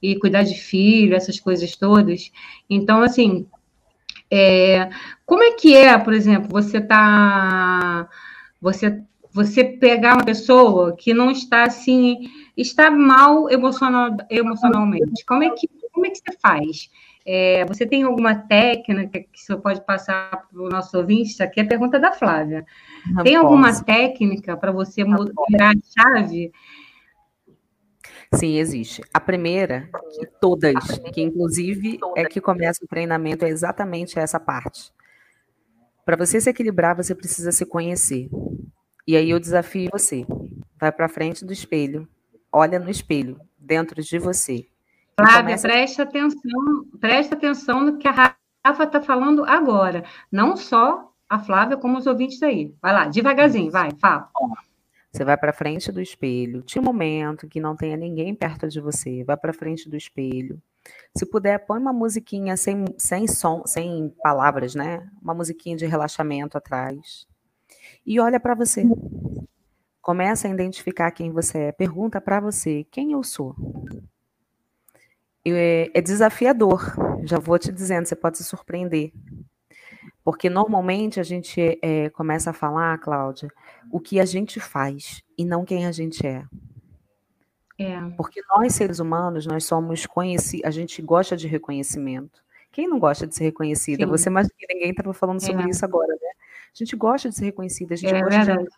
e 0.00 0.18
cuidar 0.18 0.42
de 0.42 0.54
filho, 0.54 1.14
essas 1.14 1.38
coisas 1.38 1.76
todas. 1.76 2.32
Então, 2.70 3.02
assim, 3.02 3.46
é, 4.30 4.90
como 5.24 5.42
é 5.42 5.52
que 5.52 5.74
é, 5.76 5.96
por 5.98 6.12
exemplo, 6.12 6.48
você 6.50 6.80
tá 6.80 8.08
você 8.60 9.02
você 9.32 9.62
pegar 9.64 10.14
uma 10.14 10.24
pessoa 10.24 10.96
que 10.96 11.12
não 11.12 11.30
está 11.30 11.64
assim, 11.64 12.30
está 12.56 12.90
mal 12.90 13.50
emocional, 13.50 14.16
emocionalmente. 14.30 15.24
Como 15.26 15.42
é 15.42 15.50
que 15.50 15.68
como 15.92 16.06
é 16.06 16.10
que 16.10 16.18
você 16.18 16.38
faz? 16.40 16.90
É, 17.24 17.64
você 17.64 17.84
tem 17.84 18.02
alguma 18.02 18.34
técnica 18.34 19.18
que 19.18 19.40
você 19.40 19.56
pode 19.56 19.84
passar 19.84 20.30
para 20.30 20.62
o 20.62 20.68
nosso 20.68 20.96
ouvinte? 20.96 21.30
Isso 21.30 21.42
aqui 21.42 21.58
é 21.58 21.62
a 21.64 21.66
pergunta 21.66 21.98
da 21.98 22.12
Flávia. 22.12 22.64
Não 23.06 23.24
tem 23.24 23.34
posso. 23.34 23.46
alguma 23.46 23.82
técnica 23.82 24.56
para 24.56 24.70
você 24.70 25.02
mudar 25.04 25.72
a 25.72 26.14
chave? 26.14 26.52
Sim, 28.34 28.58
existe. 28.58 29.02
A 29.12 29.20
primeira, 29.20 29.88
que 30.18 30.26
todas, 30.40 30.74
que 31.12 31.22
inclusive 31.22 31.98
é 32.16 32.24
que 32.24 32.40
começa 32.40 32.84
o 32.84 32.88
treinamento, 32.88 33.44
é 33.44 33.48
exatamente 33.48 34.18
essa 34.18 34.40
parte. 34.40 34.92
Para 36.04 36.16
você 36.16 36.40
se 36.40 36.50
equilibrar, 36.50 36.96
você 36.96 37.14
precisa 37.14 37.50
se 37.52 37.64
conhecer. 37.66 38.28
E 39.06 39.16
aí 39.16 39.30
eu 39.30 39.40
desafio 39.40 39.90
você. 39.92 40.26
Vai 40.78 40.92
para 40.92 41.08
frente 41.08 41.44
do 41.44 41.52
espelho, 41.52 42.08
olha 42.52 42.78
no 42.78 42.90
espelho, 42.90 43.40
dentro 43.58 44.02
de 44.02 44.18
você. 44.18 44.66
Flávia, 45.18 45.42
começa... 45.42 45.68
preste 45.68 46.02
atenção, 46.02 46.84
preste 47.00 47.34
atenção 47.34 47.80
no 47.80 47.98
que 47.98 48.06
a 48.06 48.36
Rafa 48.64 48.84
está 48.84 49.00
falando 49.00 49.44
agora. 49.44 50.04
Não 50.30 50.56
só 50.56 51.10
a 51.28 51.38
Flávia, 51.38 51.76
como 51.76 51.98
os 51.98 52.06
ouvintes 52.06 52.42
aí. 52.42 52.74
Vai 52.80 52.92
lá, 52.92 53.06
devagarzinho, 53.06 53.70
vai, 53.70 53.90
fala. 54.00 54.28
Você 55.16 55.24
vai 55.24 55.38
para 55.38 55.50
frente 55.50 55.90
do 55.90 55.98
espelho. 55.98 56.60
Tinha 56.60 56.82
um 56.82 56.84
momento 56.84 57.48
que 57.48 57.58
não 57.58 57.74
tenha 57.74 57.96
ninguém 57.96 58.34
perto 58.34 58.68
de 58.68 58.78
você. 58.82 59.24
Vai 59.24 59.34
para 59.34 59.50
frente 59.50 59.88
do 59.88 59.96
espelho. 59.96 60.60
Se 61.16 61.24
puder, 61.24 61.64
põe 61.64 61.80
uma 61.80 61.92
musiquinha 61.92 62.54
sem, 62.54 62.84
sem 62.98 63.26
som, 63.26 63.62
sem 63.64 64.14
palavras, 64.22 64.74
né? 64.74 65.08
Uma 65.22 65.32
musiquinha 65.32 65.74
de 65.74 65.86
relaxamento 65.86 66.58
atrás. 66.58 67.26
E 68.04 68.20
olha 68.20 68.38
para 68.38 68.54
você. 68.54 68.82
Começa 70.02 70.48
a 70.48 70.50
identificar 70.50 71.10
quem 71.10 71.30
você 71.30 71.58
é. 71.58 71.72
Pergunta 71.72 72.20
para 72.20 72.38
você 72.38 72.84
quem 72.90 73.12
eu 73.12 73.22
sou. 73.22 73.56
É, 75.46 75.90
é 75.94 76.00
desafiador. 76.02 76.94
Já 77.24 77.38
vou 77.38 77.58
te 77.58 77.72
dizendo, 77.72 78.04
você 78.04 78.14
pode 78.14 78.36
se 78.36 78.44
surpreender. 78.44 79.14
Porque 80.22 80.50
normalmente 80.50 81.20
a 81.20 81.22
gente 81.22 81.78
é, 81.80 82.10
começa 82.10 82.50
a 82.50 82.52
falar, 82.52 82.98
Cláudia, 82.98 83.48
o 83.90 84.00
que 84.00 84.20
a 84.20 84.24
gente 84.24 84.60
faz 84.60 85.22
e 85.36 85.44
não 85.44 85.64
quem 85.64 85.86
a 85.86 85.92
gente 85.92 86.26
é. 86.26 86.44
É. 87.78 88.00
Porque 88.16 88.40
nós, 88.48 88.74
seres 88.74 88.98
humanos, 88.98 89.46
nós 89.46 89.64
somos 89.64 90.06
conhecidos, 90.06 90.66
a 90.66 90.70
gente 90.70 91.02
gosta 91.02 91.36
de 91.36 91.46
reconhecimento. 91.46 92.42
Quem 92.72 92.88
não 92.88 92.98
gosta 92.98 93.26
de 93.26 93.34
ser 93.34 93.44
reconhecida? 93.44 94.04
Sim. 94.04 94.10
Você 94.10 94.30
mais 94.30 94.48
do 94.48 94.54
que 94.54 94.66
ninguém 94.72 94.90
estava 94.90 95.12
falando 95.12 95.40
sobre 95.40 95.64
é. 95.64 95.68
isso 95.68 95.84
agora, 95.84 96.08
né? 96.08 96.30
A 96.74 96.78
gente 96.78 96.96
gosta 96.96 97.28
de 97.28 97.36
ser 97.36 97.46
reconhecida, 97.46 97.94
a 97.94 97.96
gente 97.96 98.14
é, 98.14 98.20
gosta 98.20 98.56
de 98.56 98.68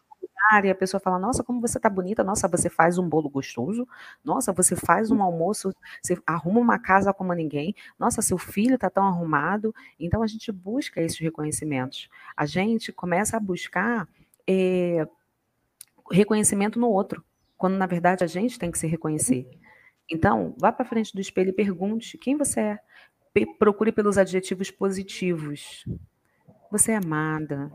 e 0.64 0.70
a 0.70 0.74
pessoa 0.74 1.00
fala: 1.00 1.18
Nossa, 1.18 1.44
como 1.44 1.60
você 1.60 1.78
tá 1.78 1.90
bonita, 1.90 2.24
nossa, 2.24 2.48
você 2.48 2.70
faz 2.70 2.96
um 2.96 3.06
bolo 3.06 3.28
gostoso, 3.28 3.86
nossa, 4.24 4.52
você 4.52 4.74
faz 4.74 5.10
um 5.10 5.22
almoço, 5.22 5.72
você 6.02 6.16
arruma 6.26 6.60
uma 6.60 6.78
casa 6.78 7.12
como 7.12 7.32
ninguém, 7.34 7.74
nossa, 7.98 8.22
seu 8.22 8.38
filho 8.38 8.78
tá 8.78 8.88
tão 8.88 9.04
arrumado. 9.04 9.74
Então 10.00 10.22
a 10.22 10.26
gente 10.26 10.50
busca 10.50 11.02
esses 11.02 11.18
reconhecimentos. 11.18 12.08
A 12.36 12.46
gente 12.46 12.92
começa 12.92 13.36
a 13.36 13.40
buscar 13.40 14.08
é, 14.48 15.06
reconhecimento 16.10 16.78
no 16.78 16.88
outro, 16.88 17.22
quando 17.56 17.76
na 17.76 17.86
verdade 17.86 18.24
a 18.24 18.26
gente 18.26 18.58
tem 18.58 18.70
que 18.70 18.78
se 18.78 18.86
reconhecer. 18.86 19.46
Então, 20.10 20.54
vá 20.58 20.72
para 20.72 20.86
frente 20.86 21.14
do 21.14 21.20
espelho 21.20 21.50
e 21.50 21.52
pergunte 21.52 22.16
quem 22.16 22.36
você 22.36 22.60
é. 22.60 22.78
Procure 23.58 23.92
pelos 23.92 24.16
adjetivos 24.16 24.70
positivos. 24.70 25.84
Você 26.70 26.92
é 26.92 26.96
amada, 26.96 27.70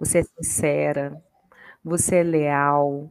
você 0.00 0.18
é 0.18 0.22
sincera, 0.22 1.22
você 1.84 2.16
é 2.16 2.22
leal, 2.22 3.10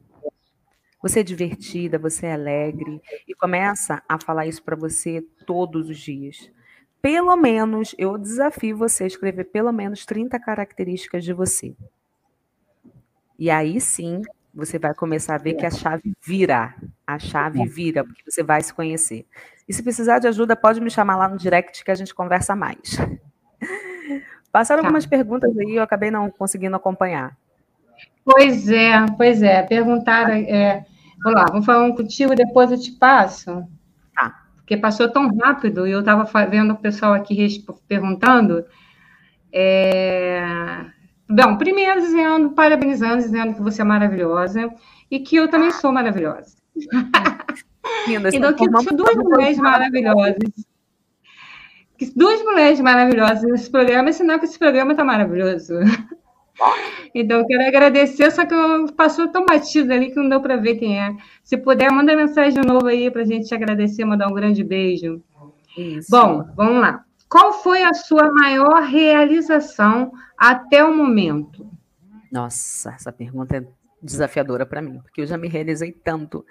você 1.01 1.19
é 1.19 1.23
divertida, 1.23 1.99
você 1.99 2.27
é 2.27 2.33
alegre 2.33 3.01
e 3.27 3.35
começa 3.35 4.01
a 4.09 4.19
falar 4.19 4.47
isso 4.47 4.63
para 4.63 4.75
você 4.75 5.21
todos 5.45 5.89
os 5.89 5.97
dias. 5.99 6.49
Pelo 7.01 7.35
menos, 7.35 7.93
eu 7.99 8.17
desafio 8.17 8.75
você 8.75 9.03
a 9.03 9.07
escrever 9.07 9.45
pelo 9.45 9.71
menos 9.71 10.05
30 10.05 10.39
características 10.39 11.23
de 11.23 11.33
você. 11.33 11.75
E 13.37 13.49
aí 13.49 13.79
sim, 13.81 14.21
você 14.53 14.79
vai 14.79 14.93
começar 14.93 15.35
a 15.35 15.37
ver 15.37 15.55
que 15.55 15.65
a 15.65 15.71
chave 15.71 16.13
vira. 16.25 16.73
A 17.05 17.19
chave 17.19 17.65
vira, 17.67 18.03
porque 18.03 18.23
você 18.29 18.41
vai 18.41 18.61
se 18.61 18.73
conhecer. 18.73 19.25
E 19.67 19.73
se 19.73 19.83
precisar 19.83 20.19
de 20.19 20.27
ajuda, 20.27 20.55
pode 20.55 20.79
me 20.79 20.89
chamar 20.89 21.17
lá 21.17 21.27
no 21.27 21.37
direct 21.37 21.83
que 21.83 21.91
a 21.91 21.95
gente 21.95 22.15
conversa 22.15 22.55
mais. 22.55 22.97
Passaram 24.51 24.81
tá. 24.81 24.87
algumas 24.87 25.05
perguntas 25.05 25.55
aí, 25.57 25.75
eu 25.75 25.83
acabei 25.83 26.09
não 26.09 26.29
conseguindo 26.31 26.75
acompanhar. 26.75 27.35
Pois 28.23 28.69
é, 28.69 29.05
pois 29.17 29.43
é. 29.43 29.61
Perguntaram. 29.63 30.33
É, 30.33 30.85
vamos 31.21 31.39
lá, 31.39 31.45
vamos 31.49 31.65
falar 31.65 31.83
um 31.83 31.95
contigo, 31.95 32.33
depois 32.33 32.71
eu 32.71 32.79
te 32.79 32.91
passo. 32.93 33.67
Tá. 34.15 34.45
Porque 34.55 34.77
passou 34.77 35.11
tão 35.11 35.35
rápido 35.37 35.85
e 35.85 35.91
eu 35.91 35.99
estava 35.99 36.23
vendo 36.45 36.73
o 36.73 36.77
pessoal 36.77 37.13
aqui 37.13 37.63
perguntando. 37.87 38.65
É... 39.51 40.85
Bom, 41.27 41.57
primeiro 41.57 42.01
dizendo, 42.01 42.51
parabenizando, 42.51 43.17
dizendo 43.17 43.55
que 43.55 43.61
você 43.61 43.81
é 43.81 43.85
maravilhosa 43.85 44.69
e 45.09 45.19
que 45.19 45.35
eu 45.35 45.47
também 45.47 45.71
sou 45.71 45.91
maravilhosa. 45.91 46.55
Linda, 48.07 48.29
então, 48.33 48.53
que 48.53 48.67
duas 48.95 49.15
mulheres 49.15 49.57
maravilhosas. 49.57 50.37
Duas 52.15 52.43
mulheres 52.43 52.79
maravilhosas 52.79 53.43
nesse 53.43 53.69
programa, 53.69 54.11
sinal 54.11 54.37
que 54.37 54.45
esse 54.45 54.59
programa 54.59 54.91
está 54.91 55.03
maravilhoso. 55.03 55.73
Então, 57.13 57.39
eu 57.39 57.45
quero 57.45 57.65
agradecer, 57.65 58.31
só 58.31 58.45
que 58.45 58.55
passou 58.93 59.29
tão 59.29 59.45
batido 59.45 59.93
ali 59.93 60.09
que 60.09 60.15
não 60.15 60.27
deu 60.27 60.41
para 60.41 60.57
ver 60.57 60.75
quem 60.75 60.99
é. 60.99 61.15
Se 61.43 61.57
puder, 61.57 61.91
manda 61.91 62.15
mensagem 62.15 62.61
de 62.61 62.67
novo 62.67 62.87
aí 62.87 63.09
para 63.09 63.21
a 63.21 63.25
gente 63.25 63.47
te 63.47 63.55
agradecer, 63.55 64.03
mandar 64.03 64.27
um 64.27 64.33
grande 64.33 64.63
beijo. 64.63 65.21
Isso. 65.77 66.07
Bom, 66.09 66.45
vamos 66.55 66.81
lá. 66.81 67.05
Qual 67.29 67.53
foi 67.53 67.83
a 67.83 67.93
sua 67.93 68.31
maior 68.31 68.83
realização 68.83 70.11
até 70.37 70.83
o 70.83 70.95
momento? 70.95 71.69
Nossa, 72.31 72.91
essa 72.91 73.11
pergunta 73.11 73.57
é 73.57 73.67
desafiadora 74.01 74.65
para 74.65 74.81
mim, 74.81 74.99
porque 75.01 75.21
eu 75.21 75.25
já 75.25 75.37
me 75.37 75.47
realizei 75.47 75.91
tanto. 75.91 76.45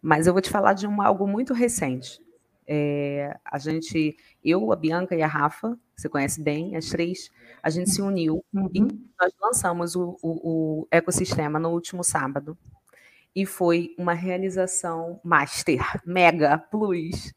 Mas 0.00 0.26
eu 0.26 0.32
vou 0.32 0.42
te 0.42 0.50
falar 0.50 0.74
de 0.74 0.86
um, 0.86 1.02
algo 1.02 1.26
muito 1.26 1.52
recente. 1.52 2.20
É, 2.66 3.36
a 3.44 3.58
gente, 3.58 4.16
eu, 4.44 4.70
a 4.72 4.76
Bianca 4.76 5.16
e 5.16 5.22
a 5.22 5.26
Rafa, 5.26 5.76
você 5.96 6.08
conhece 6.08 6.40
bem, 6.40 6.76
as 6.76 6.88
três, 6.88 7.30
a 7.62 7.68
gente 7.68 7.90
se 7.90 8.00
uniu 8.00 8.44
uhum. 8.54 8.70
e 8.72 8.80
nós 8.80 9.32
lançamos 9.40 9.96
o, 9.96 10.16
o, 10.22 10.82
o 10.82 10.88
ecossistema 10.90 11.58
no 11.58 11.70
último 11.70 12.04
sábado 12.04 12.56
e 13.34 13.46
foi 13.46 13.94
uma 13.96 14.12
realização 14.12 15.20
master, 15.22 15.80
mega, 16.04 16.58
plus. 16.58 17.32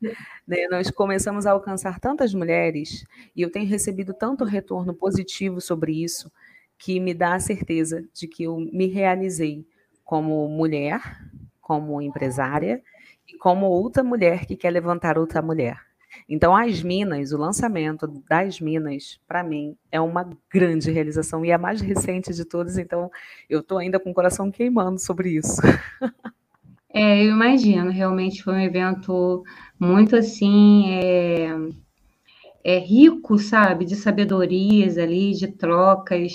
Né? 0.47 0.67
Nós 0.69 0.89
começamos 0.89 1.45
a 1.45 1.51
alcançar 1.51 1.99
tantas 1.99 2.33
mulheres 2.33 3.05
e 3.35 3.41
eu 3.41 3.51
tenho 3.51 3.67
recebido 3.67 4.13
tanto 4.13 4.43
retorno 4.43 4.93
positivo 4.93 5.61
sobre 5.61 6.03
isso 6.03 6.31
que 6.77 6.99
me 6.99 7.13
dá 7.13 7.35
a 7.35 7.39
certeza 7.39 8.03
de 8.13 8.27
que 8.27 8.43
eu 8.43 8.57
me 8.57 8.87
realizei 8.87 9.65
como 10.03 10.47
mulher, 10.49 11.01
como 11.61 12.01
empresária 12.01 12.83
e 13.27 13.37
como 13.37 13.67
outra 13.67 14.03
mulher 14.03 14.45
que 14.45 14.57
quer 14.57 14.71
levantar 14.71 15.17
outra 15.17 15.41
mulher. 15.41 15.79
Então, 16.27 16.55
as 16.55 16.81
Minas, 16.81 17.31
o 17.31 17.37
lançamento 17.37 18.07
das 18.29 18.59
Minas, 18.59 19.19
para 19.27 19.43
mim, 19.43 19.75
é 19.91 19.99
uma 19.99 20.29
grande 20.51 20.91
realização 20.91 21.43
e 21.45 21.49
é 21.49 21.53
a 21.53 21.57
mais 21.57 21.81
recente 21.81 22.33
de 22.33 22.45
todas, 22.45 22.77
então 22.77 23.09
eu 23.49 23.59
estou 23.59 23.77
ainda 23.77 23.99
com 23.99 24.11
o 24.11 24.13
coração 24.13 24.51
queimando 24.51 24.99
sobre 24.99 25.29
isso. 25.37 25.61
É, 26.95 27.25
eu 27.25 27.31
imagino, 27.31 27.89
realmente 27.89 28.43
foi 28.43 28.53
um 28.53 28.59
evento 28.59 29.43
muito 29.79 30.15
assim, 30.15 30.91
é, 30.91 31.49
é 32.63 32.77
rico, 32.77 33.37
sabe, 33.39 33.83
de 33.83 33.95
sabedorias 33.95 34.97
ali, 34.97 35.33
de 35.33 35.47
trocas. 35.47 36.31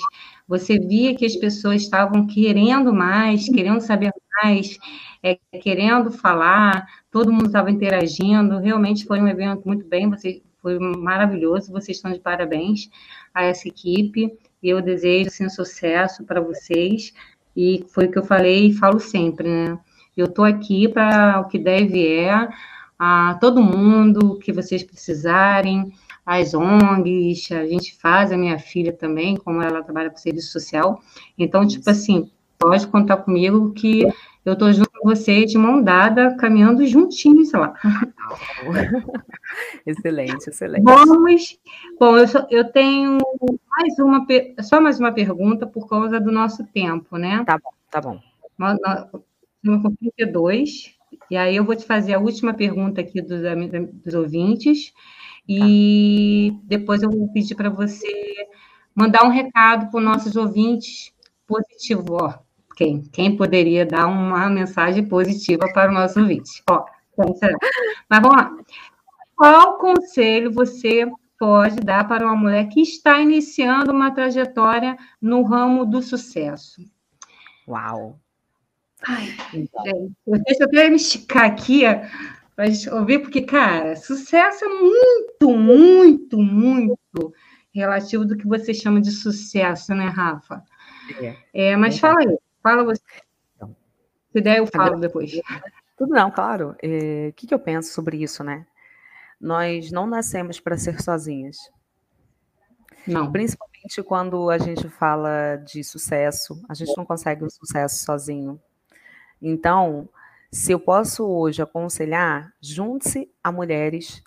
Você 0.47 0.77
via 0.77 1.15
que 1.15 1.25
as 1.25 1.35
pessoas 1.35 1.81
estavam 1.81 2.27
querendo 2.27 2.93
mais, 2.93 3.47
querendo 3.47 3.79
saber 3.81 4.11
mais, 4.41 4.77
é, 5.23 5.37
querendo 5.61 6.11
falar, 6.11 6.85
todo 7.11 7.31
mundo 7.31 7.47
estava 7.47 7.71
interagindo, 7.71 8.59
realmente 8.59 9.05
foi 9.05 9.19
um 9.21 9.27
evento 9.27 9.63
muito 9.65 9.85
bem, 9.85 10.09
você, 10.09 10.41
foi 10.61 10.77
maravilhoso, 10.79 11.71
vocês 11.71 11.97
estão 11.97 12.11
de 12.11 12.19
parabéns 12.19 12.89
a 13.33 13.43
essa 13.43 13.67
equipe, 13.67 14.31
e 14.61 14.69
eu 14.69 14.81
desejo, 14.81 15.27
assim, 15.27 15.49
sucesso 15.49 16.23
para 16.23 16.41
vocês, 16.41 17.13
e 17.55 17.85
foi 17.89 18.05
o 18.05 18.11
que 18.11 18.19
eu 18.19 18.25
falei 18.25 18.67
e 18.67 18.73
falo 18.73 18.99
sempre, 18.99 19.47
né? 19.47 19.79
Eu 20.15 20.25
estou 20.25 20.43
aqui 20.43 20.87
para 20.87 21.39
o 21.39 21.47
que 21.47 21.57
deve 21.57 22.05
é 22.05 22.49
a 22.97 23.37
todo 23.39 23.63
mundo 23.63 24.37
que 24.39 24.51
vocês 24.51 24.83
precisarem, 24.83 25.93
as 26.25 26.53
ONGs, 26.53 27.51
a 27.53 27.65
gente 27.65 27.95
faz, 27.97 28.31
a 28.31 28.37
minha 28.37 28.59
filha 28.59 28.93
também, 28.93 29.35
como 29.35 29.61
ela 29.61 29.81
trabalha 29.81 30.09
com 30.11 30.17
serviço 30.17 30.51
social. 30.51 31.01
Então, 31.37 31.65
tipo 31.65 31.89
assim, 31.89 32.29
pode 32.59 32.85
contar 32.87 33.17
comigo 33.17 33.73
que 33.73 34.03
eu 34.45 34.53
estou 34.53 34.71
junto 34.71 34.91
com 34.91 35.09
você, 35.09 35.45
de 35.45 35.57
mão 35.57 35.81
dada, 35.81 36.35
caminhando 36.35 36.85
juntinhos 36.85 37.51
lá. 37.53 37.73
excelente, 39.87 40.49
excelente. 40.49 40.83
Vamos. 40.83 41.57
Bom, 41.97 42.17
eu, 42.17 42.27
só, 42.27 42.45
eu 42.49 42.69
tenho 42.69 43.17
mais 43.69 43.97
uma, 43.99 44.25
só 44.61 44.81
mais 44.81 44.99
uma 44.99 45.13
pergunta 45.13 45.65
por 45.65 45.87
causa 45.87 46.19
do 46.19 46.31
nosso 46.31 46.65
tempo, 46.67 47.17
né? 47.17 47.43
Tá 47.45 47.57
bom, 47.57 47.71
tá 47.89 48.01
bom. 48.01 48.19
Estamos 49.63 49.81
com 49.81 49.95
32, 49.95 50.95
e 51.31 51.37
aí 51.37 51.55
eu 51.55 51.63
vou 51.63 51.75
te 51.75 51.85
fazer 51.85 52.13
a 52.13 52.19
última 52.19 52.53
pergunta 52.53 53.01
aqui 53.01 53.21
dos, 53.21 53.41
dos 54.03 54.13
ouvintes, 54.13 54.93
e 55.47 56.51
tá. 56.53 56.59
depois 56.65 57.01
eu 57.01 57.09
vou 57.09 57.31
pedir 57.31 57.55
para 57.55 57.69
você 57.69 58.07
mandar 58.93 59.23
um 59.23 59.29
recado 59.29 59.89
para 59.89 59.97
os 59.97 60.03
nossos 60.03 60.35
ouvintes 60.35 61.13
positivo, 61.47 62.17
ó 62.21 62.48
quem? 62.79 63.01
Quem 63.11 63.35
poderia 63.35 63.85
dar 63.85 64.07
uma 64.07 64.49
mensagem 64.49 65.05
positiva 65.05 65.67
para 65.73 65.91
o 65.91 65.93
nosso 65.93 66.17
ouvinte? 66.17 66.63
Ó, 66.69 66.85
quem 67.13 67.35
será? 67.35 67.57
Mas 68.09 68.21
vamos 68.21 68.37
lá. 68.37 68.55
Qual 69.35 69.77
conselho 69.77 70.49
você 70.53 71.05
pode 71.37 71.75
dar 71.81 72.07
para 72.07 72.25
uma 72.25 72.37
mulher 72.37 72.69
que 72.69 72.79
está 72.79 73.19
iniciando 73.19 73.91
uma 73.91 74.11
trajetória 74.11 74.95
no 75.21 75.43
ramo 75.43 75.85
do 75.85 76.01
sucesso? 76.01 76.81
Uau! 77.67 78.17
Ai, 79.05 79.27
então. 79.53 80.11
deixa 80.45 80.63
eu 80.63 80.67
até 80.67 80.89
me 80.89 80.95
esticar 80.95 81.45
aqui 81.45 81.81
para 82.55 82.65
a 82.65 82.69
gente 82.69 82.89
ouvir, 82.89 83.19
porque, 83.19 83.41
cara, 83.41 83.97
sucesso 83.97 84.63
é 84.63 84.67
muito, 84.69 85.51
muito, 85.51 86.37
muito 86.37 87.33
relativo 87.73 88.25
do 88.25 88.37
que 88.37 88.47
você 88.47 88.73
chama 88.73 89.01
de 89.01 89.11
sucesso, 89.11 89.93
né, 89.93 90.05
Rafa? 90.05 90.63
É, 91.53 91.71
é 91.71 91.77
mas 91.77 91.95
é. 91.95 91.99
fala 91.99 92.19
aí, 92.19 92.37
Fala 92.61 92.83
você. 92.83 93.01
Se 94.31 94.41
der, 94.41 94.59
eu 94.59 94.67
falo 94.67 94.99
depois. 94.99 95.31
Tudo 95.97 96.13
não, 96.13 96.31
claro. 96.31 96.75
É, 96.81 97.29
o 97.29 97.33
que, 97.33 97.47
que 97.47 97.53
eu 97.53 97.59
penso 97.59 97.91
sobre 97.93 98.17
isso, 98.21 98.43
né? 98.43 98.65
Nós 99.39 99.91
não 99.91 100.05
nascemos 100.05 100.59
para 100.59 100.77
ser 100.77 101.01
sozinhas. 101.01 101.57
Não. 103.07 103.31
Principalmente 103.31 104.03
quando 104.03 104.49
a 104.49 104.57
gente 104.57 104.87
fala 104.89 105.55
de 105.57 105.83
sucesso, 105.83 106.61
a 106.69 106.73
gente 106.73 106.95
não 106.95 107.05
consegue 107.05 107.43
o 107.43 107.49
sucesso 107.49 108.03
sozinho. 108.03 108.61
Então, 109.41 110.07
se 110.51 110.71
eu 110.71 110.79
posso 110.79 111.25
hoje 111.25 111.61
aconselhar, 111.61 112.53
junte-se 112.61 113.31
a 113.43 113.51
mulheres 113.51 114.21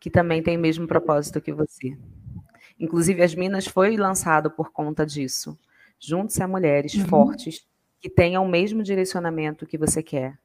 que 0.00 0.10
também 0.10 0.42
têm 0.42 0.56
o 0.56 0.60
mesmo 0.60 0.86
propósito 0.86 1.40
que 1.40 1.52
você. 1.52 1.96
Inclusive, 2.78 3.22
as 3.22 3.34
Minas 3.34 3.66
foi 3.66 3.96
lançado 3.96 4.50
por 4.50 4.72
conta 4.72 5.06
disso. 5.06 5.56
Junte-se 6.04 6.42
a 6.42 6.48
mulheres 6.48 6.94
uhum. 6.94 7.06
fortes 7.06 7.64
que 8.00 8.10
tenham 8.10 8.44
o 8.44 8.48
mesmo 8.48 8.82
direcionamento 8.82 9.64
que 9.64 9.78
você 9.78 10.02
quer. 10.02 10.36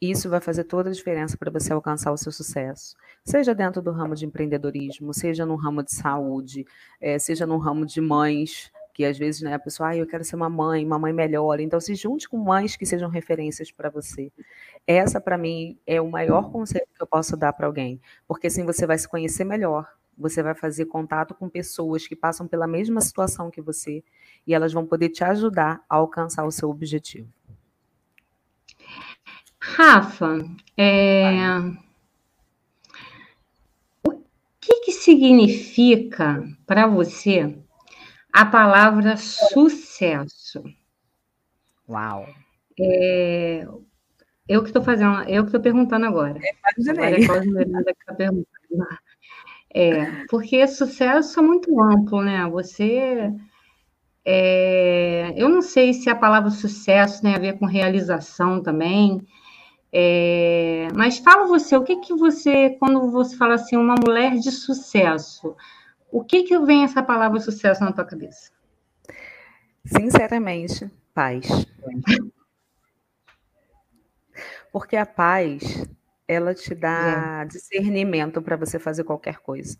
Isso 0.00 0.30
vai 0.30 0.40
fazer 0.40 0.62
toda 0.62 0.88
a 0.90 0.92
diferença 0.92 1.36
para 1.36 1.50
você 1.50 1.72
alcançar 1.72 2.12
o 2.12 2.16
seu 2.16 2.30
sucesso. 2.30 2.94
Seja 3.24 3.52
dentro 3.52 3.82
do 3.82 3.90
ramo 3.90 4.14
de 4.14 4.24
empreendedorismo, 4.24 5.12
seja 5.12 5.44
no 5.44 5.56
ramo 5.56 5.82
de 5.82 5.92
saúde, 5.92 6.64
é, 7.00 7.18
seja 7.18 7.44
no 7.44 7.58
ramo 7.58 7.84
de 7.84 8.00
mães, 8.00 8.70
que 8.92 9.04
às 9.04 9.18
vezes 9.18 9.42
né, 9.42 9.54
a 9.54 9.58
pessoa, 9.58 9.88
ah, 9.88 9.96
eu 9.96 10.06
quero 10.06 10.22
ser 10.22 10.36
uma 10.36 10.48
mãe, 10.48 10.86
uma 10.86 10.98
mãe 10.98 11.12
melhor. 11.12 11.58
Então, 11.58 11.80
se 11.80 11.96
junte 11.96 12.28
com 12.28 12.36
mães 12.36 12.76
que 12.76 12.86
sejam 12.86 13.08
referências 13.08 13.72
para 13.72 13.90
você. 13.90 14.30
Essa, 14.86 15.20
para 15.20 15.36
mim, 15.36 15.76
é 15.84 16.00
o 16.00 16.08
maior 16.08 16.52
conselho 16.52 16.86
que 16.94 17.02
eu 17.02 17.06
posso 17.06 17.36
dar 17.36 17.52
para 17.52 17.66
alguém, 17.66 18.00
porque 18.28 18.46
assim 18.46 18.64
você 18.64 18.86
vai 18.86 18.96
se 18.96 19.08
conhecer 19.08 19.42
melhor, 19.42 19.88
você 20.16 20.42
vai 20.42 20.54
fazer 20.54 20.86
contato 20.86 21.34
com 21.34 21.48
pessoas 21.48 22.06
que 22.06 22.16
passam 22.16 22.46
pela 22.46 22.66
mesma 22.66 23.00
situação 23.00 23.50
que 23.50 23.60
você 23.60 24.02
e 24.46 24.54
elas 24.54 24.72
vão 24.72 24.86
poder 24.86 25.08
te 25.08 25.24
ajudar 25.24 25.84
a 25.88 25.96
alcançar 25.96 26.44
o 26.44 26.50
seu 26.50 26.70
objetivo. 26.70 27.28
Rafa, 29.60 30.44
é... 30.76 31.58
o 34.04 34.12
que, 34.60 34.80
que 34.80 34.92
significa 34.92 36.44
para 36.66 36.86
você 36.86 37.58
a 38.32 38.44
palavra 38.44 39.16
sucesso? 39.16 40.62
Uau! 41.88 42.26
É... 42.78 43.66
Eu 44.46 44.62
que 44.62 44.68
estou 44.68 44.82
fazendo, 44.82 45.22
eu 45.22 45.42
que 45.42 45.48
estou 45.48 45.60
perguntando 45.60 46.04
agora. 46.04 46.38
É, 46.38 46.90
agora 46.90 47.22
é 47.22 47.26
quase 47.26 47.50
que 47.50 47.90
está 47.90 48.14
perguntando. 48.14 48.54
É, 49.74 50.24
porque 50.30 50.66
sucesso 50.68 51.40
é 51.40 51.42
muito 51.42 51.82
amplo, 51.82 52.22
né? 52.22 52.48
Você. 52.48 53.32
É, 54.24 55.34
eu 55.36 55.48
não 55.48 55.60
sei 55.60 55.92
se 55.92 56.08
a 56.08 56.14
palavra 56.14 56.48
sucesso 56.50 57.20
tem 57.20 57.34
a 57.34 57.38
ver 57.38 57.58
com 57.58 57.66
realização 57.66 58.62
também. 58.62 59.26
É, 59.92 60.88
mas 60.94 61.18
fala 61.18 61.46
você, 61.46 61.76
o 61.76 61.84
que 61.84 61.96
que 61.96 62.14
você, 62.14 62.70
quando 62.78 63.10
você 63.10 63.36
fala 63.36 63.54
assim, 63.54 63.76
uma 63.76 63.94
mulher 63.94 64.34
de 64.34 64.50
sucesso, 64.50 65.54
o 66.10 66.24
que 66.24 66.44
que 66.44 66.58
vem 66.60 66.84
essa 66.84 67.02
palavra 67.02 67.38
sucesso 67.38 67.84
na 67.84 67.92
tua 67.92 68.04
cabeça? 68.04 68.50
Sinceramente, 69.84 70.90
paz. 71.12 71.46
Porque 74.72 74.96
a 74.96 75.06
paz 75.06 75.84
ela 76.26 76.54
te 76.54 76.74
dá 76.74 77.42
é. 77.42 77.46
discernimento 77.46 78.40
para 78.40 78.56
você 78.56 78.78
fazer 78.78 79.04
qualquer 79.04 79.38
coisa. 79.38 79.76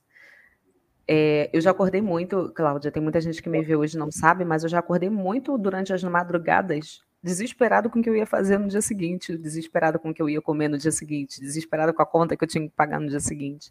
É, 1.07 1.50
eu 1.52 1.61
já 1.61 1.70
acordei 1.70 2.00
muito, 2.00 2.50
Cláudia, 2.54 2.90
tem 2.90 3.02
muita 3.02 3.20
gente 3.20 3.42
que 3.42 3.48
me 3.48 3.62
vê 3.62 3.76
hoje 3.76 3.96
e 3.96 3.98
não 3.98 4.11
sabe, 4.11 4.44
mas 4.44 4.62
eu 4.62 4.68
já 4.68 4.78
acordei 4.78 5.11
muito 5.11 5.57
durante 5.59 5.92
as 5.92 6.02
madrugadas, 6.02 7.02
desesperado 7.22 7.90
com 7.90 8.00
o 8.00 8.02
que 8.02 8.09
eu 8.09 8.16
ia 8.16 8.26
fazer 8.26 8.59
no 8.59 8.68
dia 8.68 8.80
seguinte, 8.80 9.37
desesperado 9.37 9.98
com 9.98 10.11
o 10.11 10.14
que 10.14 10.22
eu 10.22 10.28
ia 10.28 10.40
comer 10.40 10.68
no 10.68 10.78
dia 10.78 10.92
seguinte, 10.92 11.40
desesperado 11.40 11.92
com 11.92 12.02
a 12.02 12.07
conta 12.07 12.37
que 12.37 12.44
eu 12.44 12.48
tinha 12.48 12.66
que 12.66 12.74
pagar 12.74 12.98
no 13.00 13.09
dia 13.09 13.20
seguinte. 13.20 13.70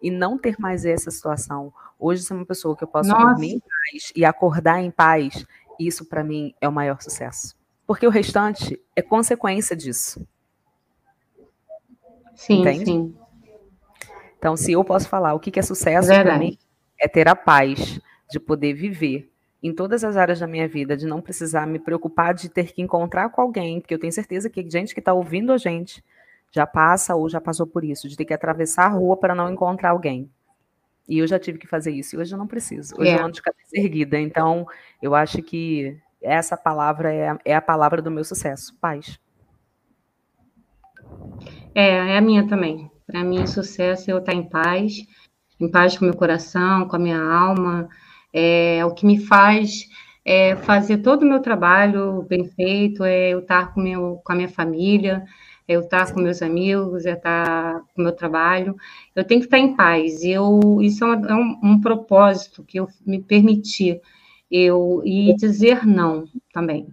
E 0.00 0.10
não 0.10 0.38
ter 0.38 0.54
mais 0.60 0.84
essa 0.84 1.10
situação. 1.10 1.72
Hoje 1.98 2.22
sou 2.22 2.36
uma 2.36 2.46
pessoa 2.46 2.76
que 2.76 2.84
eu 2.84 2.88
posso 2.88 3.10
Nossa. 3.10 3.26
dormir 3.26 3.54
em 3.54 3.60
paz 3.60 4.12
e 4.14 4.24
acordar 4.24 4.80
em 4.80 4.90
paz, 4.90 5.44
isso 5.80 6.04
para 6.04 6.22
mim 6.22 6.54
é 6.60 6.68
o 6.68 6.72
maior 6.72 7.02
sucesso. 7.02 7.56
Porque 7.84 8.06
o 8.06 8.10
restante 8.10 8.80
é 8.94 9.02
consequência 9.02 9.74
disso. 9.74 10.24
Sim, 12.38 12.60
Entende? 12.60 12.84
sim. 12.84 13.14
Então, 14.38 14.56
se 14.56 14.70
eu 14.70 14.84
posso 14.84 15.08
falar 15.08 15.34
o 15.34 15.40
que 15.40 15.58
é 15.58 15.62
sucesso 15.62 16.06
para 16.06 16.38
mim, 16.38 16.56
é 16.96 17.08
ter 17.08 17.26
a 17.26 17.34
paz 17.34 18.00
de 18.30 18.38
poder 18.38 18.74
viver 18.74 19.28
em 19.60 19.74
todas 19.74 20.04
as 20.04 20.16
áreas 20.16 20.38
da 20.38 20.46
minha 20.46 20.68
vida, 20.68 20.96
de 20.96 21.04
não 21.04 21.20
precisar 21.20 21.66
me 21.66 21.80
preocupar 21.80 22.32
de 22.32 22.48
ter 22.48 22.72
que 22.72 22.80
encontrar 22.80 23.28
com 23.30 23.42
alguém, 23.42 23.80
porque 23.80 23.92
eu 23.92 23.98
tenho 23.98 24.12
certeza 24.12 24.48
que 24.48 24.64
gente 24.70 24.94
que 24.94 25.00
está 25.00 25.12
ouvindo 25.12 25.52
a 25.52 25.58
gente 25.58 26.02
já 26.52 26.64
passa 26.64 27.16
ou 27.16 27.28
já 27.28 27.40
passou 27.40 27.66
por 27.66 27.82
isso, 27.82 28.08
de 28.08 28.16
ter 28.16 28.24
que 28.24 28.32
atravessar 28.32 28.84
a 28.84 28.88
rua 28.88 29.16
para 29.16 29.34
não 29.34 29.52
encontrar 29.52 29.90
alguém. 29.90 30.30
E 31.08 31.18
eu 31.18 31.26
já 31.26 31.40
tive 31.40 31.58
que 31.58 31.66
fazer 31.66 31.90
isso, 31.90 32.14
e 32.14 32.18
hoje 32.20 32.32
eu 32.32 32.38
não 32.38 32.46
preciso. 32.46 32.94
Hoje 32.96 33.10
é. 33.10 33.16
eu 33.16 33.24
ando 33.24 33.32
de 33.32 33.42
cabeça 33.42 33.76
erguida. 33.76 34.16
Então, 34.16 34.64
eu 35.02 35.12
acho 35.12 35.42
que 35.42 35.98
essa 36.22 36.56
palavra 36.56 37.12
é 37.12 37.36
é 37.44 37.56
a 37.56 37.60
palavra 37.60 38.00
do 38.00 38.12
meu 38.12 38.24
sucesso: 38.24 38.76
paz. 38.80 39.18
É, 41.78 42.14
é 42.14 42.18
a 42.18 42.20
minha 42.20 42.44
também. 42.44 42.90
Para 43.06 43.22
mim, 43.22 43.46
sucesso 43.46 44.10
é 44.10 44.12
eu 44.12 44.18
estar 44.18 44.34
em 44.34 44.42
paz, 44.42 44.96
em 45.60 45.70
paz 45.70 45.96
com 45.96 46.04
o 46.04 46.08
meu 46.08 46.16
coração, 46.16 46.88
com 46.88 46.96
a 46.96 46.98
minha 46.98 47.22
alma. 47.22 47.88
É, 48.34 48.84
o 48.84 48.92
que 48.92 49.06
me 49.06 49.24
faz 49.24 49.86
é 50.24 50.56
fazer 50.56 50.98
todo 50.98 51.22
o 51.22 51.26
meu 51.26 51.40
trabalho 51.40 52.26
bem 52.28 52.48
feito, 52.48 53.04
é 53.04 53.30
eu 53.30 53.38
estar 53.38 53.72
com, 53.72 53.80
meu, 53.80 54.20
com 54.24 54.32
a 54.32 54.34
minha 54.34 54.48
família, 54.48 55.24
é 55.68 55.74
eu 55.74 55.82
estar 55.82 56.12
com 56.12 56.20
meus 56.20 56.42
amigos, 56.42 57.06
é 57.06 57.12
estar 57.12 57.80
com 57.94 58.02
o 58.02 58.04
meu 58.04 58.12
trabalho. 58.12 58.74
Eu 59.14 59.22
tenho 59.22 59.40
que 59.40 59.46
estar 59.46 59.58
em 59.58 59.76
paz. 59.76 60.24
Eu, 60.24 60.80
isso 60.82 61.04
é, 61.04 61.06
um, 61.06 61.26
é 61.26 61.34
um, 61.36 61.60
um 61.62 61.80
propósito 61.80 62.64
que 62.64 62.80
eu 62.80 62.88
me 63.06 63.22
permiti. 63.22 64.00
Eu, 64.50 65.00
e 65.04 65.32
dizer 65.36 65.86
não 65.86 66.24
também. 66.52 66.88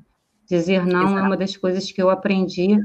Dizer 0.47 0.85
não 0.85 1.05
Exato. 1.05 1.17
é 1.17 1.21
uma 1.23 1.37
das 1.37 1.57
coisas 1.57 1.91
que 1.91 1.99
eu 1.99 2.11
aprendi 2.11 2.77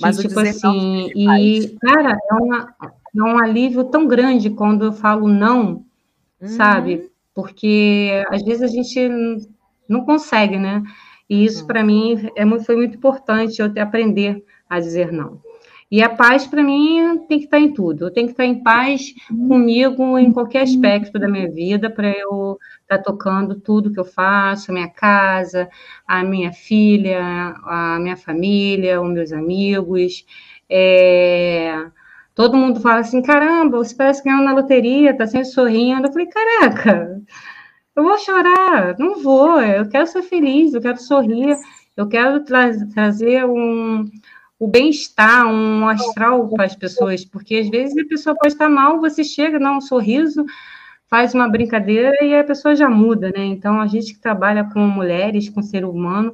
Mas 0.00 0.18
tipo 0.18 0.38
assim, 0.38 1.10
e, 1.14 1.76
cara, 1.80 2.18
é, 2.30 2.34
uma, 2.34 2.74
é 2.80 3.22
um 3.22 3.38
alívio 3.38 3.84
tão 3.84 4.06
grande 4.06 4.50
quando 4.50 4.86
eu 4.86 4.92
falo 4.92 5.28
não, 5.28 5.84
uhum. 6.40 6.48
sabe? 6.48 7.10
Porque 7.34 8.24
às 8.30 8.42
vezes 8.42 8.62
a 8.62 8.66
gente 8.66 9.08
não 9.88 10.04
consegue, 10.04 10.58
né? 10.58 10.82
E 11.28 11.44
isso, 11.44 11.60
uhum. 11.60 11.66
para 11.66 11.84
mim, 11.84 12.30
é 12.34 12.44
muito, 12.44 12.64
foi 12.64 12.76
muito 12.76 12.96
importante 12.96 13.60
eu 13.60 13.72
ter 13.72 13.80
aprender 13.80 14.44
a 14.68 14.80
dizer 14.80 15.12
não. 15.12 15.40
E 15.90 16.02
a 16.02 16.08
paz, 16.08 16.46
para 16.46 16.62
mim, 16.62 17.18
tem 17.28 17.38
que 17.38 17.46
estar 17.46 17.58
em 17.58 17.72
tudo. 17.72 18.06
Eu 18.06 18.12
tenho 18.12 18.28
que 18.28 18.32
estar 18.32 18.44
em 18.44 18.62
paz 18.62 19.12
comigo 19.48 20.16
em 20.16 20.32
qualquer 20.32 20.62
aspecto 20.62 21.18
da 21.18 21.28
minha 21.28 21.50
vida, 21.50 21.90
para 21.90 22.08
eu 22.08 22.56
estar 22.94 22.98
tocando 22.98 23.54
tudo 23.54 23.92
que 23.92 24.00
eu 24.00 24.04
faço, 24.04 24.70
a 24.70 24.74
minha 24.74 24.88
casa, 24.88 25.68
a 26.06 26.24
minha 26.24 26.52
filha, 26.52 27.20
a 27.64 27.98
minha 28.00 28.16
família, 28.16 29.00
os 29.00 29.12
meus 29.12 29.32
amigos. 29.32 30.24
É... 30.68 31.86
Todo 32.34 32.56
mundo 32.56 32.80
fala 32.80 33.00
assim: 33.00 33.22
caramba, 33.22 33.78
você 33.78 33.94
parece 33.94 34.24
ganhar 34.24 34.42
na 34.42 34.54
loteria, 34.54 35.16
tá 35.16 35.26
sempre 35.26 35.46
sorrindo. 35.46 36.06
Eu 36.06 36.12
falei: 36.12 36.26
caraca, 36.28 37.20
eu 37.96 38.02
vou 38.02 38.18
chorar, 38.18 38.96
não 38.98 39.22
vou, 39.22 39.60
eu 39.60 39.88
quero 39.88 40.06
ser 40.06 40.22
feliz, 40.22 40.74
eu 40.74 40.80
quero 40.80 41.00
sorrir, 41.00 41.56
eu 41.96 42.08
quero 42.08 42.44
tra 42.44 42.70
trazer 42.92 43.44
um 43.44 44.04
o 44.58 44.68
bem-estar, 44.68 45.46
um 45.46 45.88
astral 45.88 46.46
para 46.50 46.66
as 46.66 46.76
pessoas, 46.76 47.24
porque 47.24 47.56
às 47.56 47.70
vezes 47.70 47.96
a 47.96 48.06
pessoa 48.06 48.36
pode 48.36 48.52
estar 48.52 48.68
mal, 48.68 49.00
você 49.00 49.24
chega, 49.24 49.58
dá 49.58 49.72
um 49.72 49.80
sorriso, 49.80 50.44
faz 51.10 51.34
uma 51.34 51.48
brincadeira 51.48 52.24
e 52.24 52.32
a 52.34 52.44
pessoa 52.44 52.76
já 52.76 52.88
muda, 52.88 53.32
né? 53.36 53.44
Então 53.44 53.80
a 53.80 53.88
gente 53.88 54.14
que 54.14 54.20
trabalha 54.20 54.62
com 54.72 54.78
mulheres, 54.78 55.50
com 55.50 55.60
ser 55.60 55.84
humano, 55.84 56.32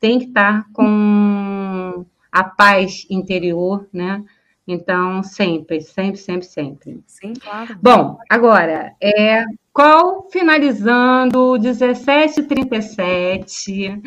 tem 0.00 0.18
que 0.18 0.24
estar 0.26 0.64
com 0.72 2.06
a 2.32 2.42
paz 2.42 3.06
interior, 3.10 3.86
né? 3.92 4.24
Então, 4.66 5.22
sempre, 5.22 5.82
sempre, 5.82 6.16
sempre, 6.16 6.46
sempre. 6.46 7.04
Sim, 7.06 7.34
claro. 7.34 7.78
Bom, 7.82 8.18
agora, 8.30 8.94
é, 8.98 9.44
qual, 9.70 10.26
finalizando, 10.30 11.58
17h37, 11.58 14.02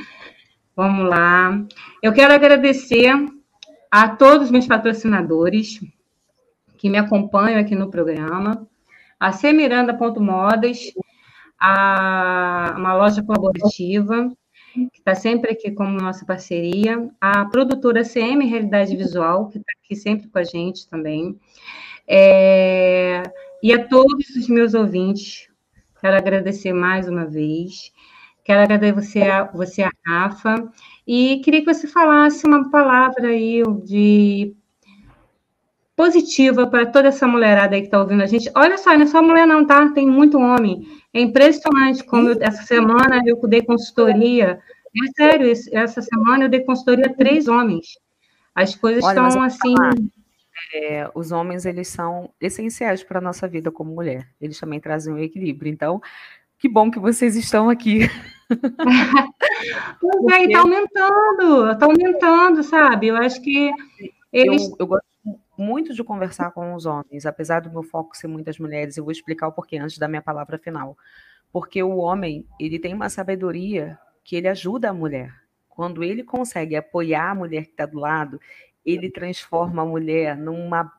vamos 0.75 1.07
lá. 1.07 1.63
Eu 2.01 2.11
quero 2.11 2.33
agradecer 2.33 3.13
a 3.91 4.09
todos 4.09 4.47
os 4.47 4.51
meus 4.51 4.65
patrocinadores 4.65 5.79
que 6.75 6.89
me 6.89 6.97
acompanham 6.97 7.59
aqui 7.59 7.75
no 7.75 7.91
programa, 7.91 8.67
a 9.19 9.31
Semiranda.modas, 9.31 10.91
a 11.59 12.75
uma 12.77 12.93
loja 12.93 13.23
colaborativa, 13.23 14.31
que 14.73 14.99
está 14.99 15.15
sempre 15.15 15.51
aqui 15.51 15.71
como 15.71 15.99
nossa 15.99 16.25
parceria, 16.25 17.09
a 17.19 17.45
produtora 17.45 18.03
CM 18.03 18.45
Realidade 18.45 18.95
Visual, 18.95 19.49
que 19.49 19.57
está 19.57 19.71
aqui 19.83 19.95
sempre 19.95 20.27
com 20.27 20.37
a 20.37 20.43
gente 20.43 20.87
também, 20.87 21.39
é, 22.07 23.23
e 23.61 23.73
a 23.73 23.87
todos 23.87 24.29
os 24.35 24.47
meus 24.47 24.73
ouvintes, 24.73 25.49
quero 25.99 26.15
agradecer 26.15 26.73
mais 26.73 27.07
uma 27.07 27.25
vez, 27.25 27.91
quero 28.43 28.61
agradecer 28.61 28.93
você 28.93 29.21
a, 29.23 29.43
você 29.45 29.81
a 29.83 29.91
Rafa, 30.05 30.71
e 31.07 31.41
queria 31.43 31.61
que 31.61 31.73
você 31.73 31.87
falasse 31.87 32.45
uma 32.45 32.69
palavra 32.69 33.29
aí 33.29 33.63
de 33.83 34.55
positiva 35.97 36.67
para 36.67 36.85
toda 36.85 37.07
essa 37.07 37.27
mulherada 37.27 37.75
aí 37.75 37.81
que 37.81 37.87
está 37.87 37.99
ouvindo 37.99 38.21
a 38.21 38.27
gente. 38.27 38.51
Olha 38.55 38.77
só, 38.77 38.93
não 38.93 39.01
é 39.01 39.07
só 39.07 39.19
mulher 39.19 39.47
não, 39.47 39.65
tá? 39.65 39.89
Tem 39.89 40.07
muito 40.07 40.37
homem. 40.37 40.87
É 41.11 41.19
impressionante 41.19 42.03
como 42.03 42.29
eu, 42.29 42.37
essa 42.39 42.61
semana 42.61 43.19
eu 43.25 43.35
dei 43.47 43.63
consultoria. 43.63 44.59
É 44.95 45.11
sério, 45.15 45.51
essa 45.71 46.01
semana 46.03 46.45
eu 46.45 46.49
dei 46.49 46.59
consultoria 46.59 47.07
a 47.07 47.13
três 47.13 47.47
homens. 47.47 47.87
As 48.53 48.75
coisas 48.75 49.03
Olha, 49.03 49.27
estão 49.27 49.41
assim. 49.41 49.73
É, 50.73 51.09
os 51.15 51.31
homens 51.31 51.65
eles 51.65 51.87
são 51.87 52.29
essenciais 52.39 53.03
para 53.03 53.17
a 53.17 53.21
nossa 53.21 53.47
vida 53.47 53.71
como 53.71 53.93
mulher. 53.93 54.27
Eles 54.39 54.59
também 54.59 54.79
trazem 54.79 55.13
um 55.13 55.17
equilíbrio. 55.17 55.71
Então, 55.71 55.99
que 56.59 56.69
bom 56.69 56.91
que 56.91 56.99
vocês 56.99 57.35
estão 57.35 57.69
aqui. 57.69 58.01
É, 60.29 60.43
está 60.45 60.59
aumentando, 60.59 61.71
está 61.71 61.85
aumentando, 61.85 62.63
sabe? 62.63 63.07
Eu 63.07 63.17
acho 63.17 63.41
que 63.41 63.71
eles. 64.31 64.69
Eu, 64.69 64.75
eu, 64.79 64.87
gosto 64.87 65.05
muito 65.57 65.93
de 65.93 66.03
conversar 66.03 66.51
com 66.51 66.73
os 66.73 66.85
homens, 66.85 67.25
apesar 67.25 67.61
do 67.61 67.71
meu 67.71 67.83
foco 67.83 68.15
ser 68.15 68.27
muitas 68.27 68.59
mulheres, 68.59 68.97
eu 68.97 69.03
vou 69.03 69.11
explicar 69.11 69.47
o 69.47 69.51
porquê 69.51 69.77
antes 69.77 69.97
da 69.97 70.07
minha 70.07 70.21
palavra 70.21 70.57
final. 70.57 70.97
Porque 71.51 71.81
o 71.81 71.97
homem, 71.97 72.45
ele 72.59 72.79
tem 72.79 72.93
uma 72.93 73.09
sabedoria 73.09 73.97
que 74.23 74.35
ele 74.35 74.47
ajuda 74.47 74.89
a 74.89 74.93
mulher. 74.93 75.33
Quando 75.69 76.03
ele 76.03 76.23
consegue 76.23 76.75
apoiar 76.75 77.31
a 77.31 77.35
mulher 77.35 77.65
que 77.65 77.71
está 77.71 77.85
do 77.85 77.99
lado, 77.99 78.39
ele 78.85 79.09
transforma 79.09 79.81
a 79.81 79.85
mulher 79.85 80.37
numa 80.37 80.91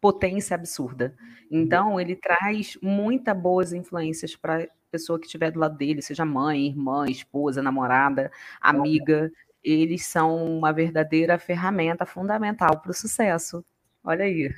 potência 0.00 0.54
absurda. 0.54 1.14
Então, 1.50 2.00
ele 2.00 2.16
traz 2.16 2.76
muitas 2.82 3.36
boas 3.36 3.72
influências 3.72 4.34
para 4.34 4.68
pessoa 4.90 5.18
que 5.18 5.24
estiver 5.24 5.50
do 5.50 5.58
lado 5.58 5.76
dele, 5.76 6.02
seja 6.02 6.24
mãe, 6.24 6.66
irmã, 6.66 7.06
esposa, 7.08 7.62
namorada, 7.62 8.30
amiga, 8.60 9.32
eles 9.64 10.04
são 10.04 10.44
uma 10.44 10.72
verdadeira 10.72 11.38
ferramenta 11.38 12.04
fundamental 12.04 12.80
para 12.80 12.90
o 12.90 12.94
sucesso. 12.94 13.64
Olha 14.04 14.24
aí. 14.24 14.50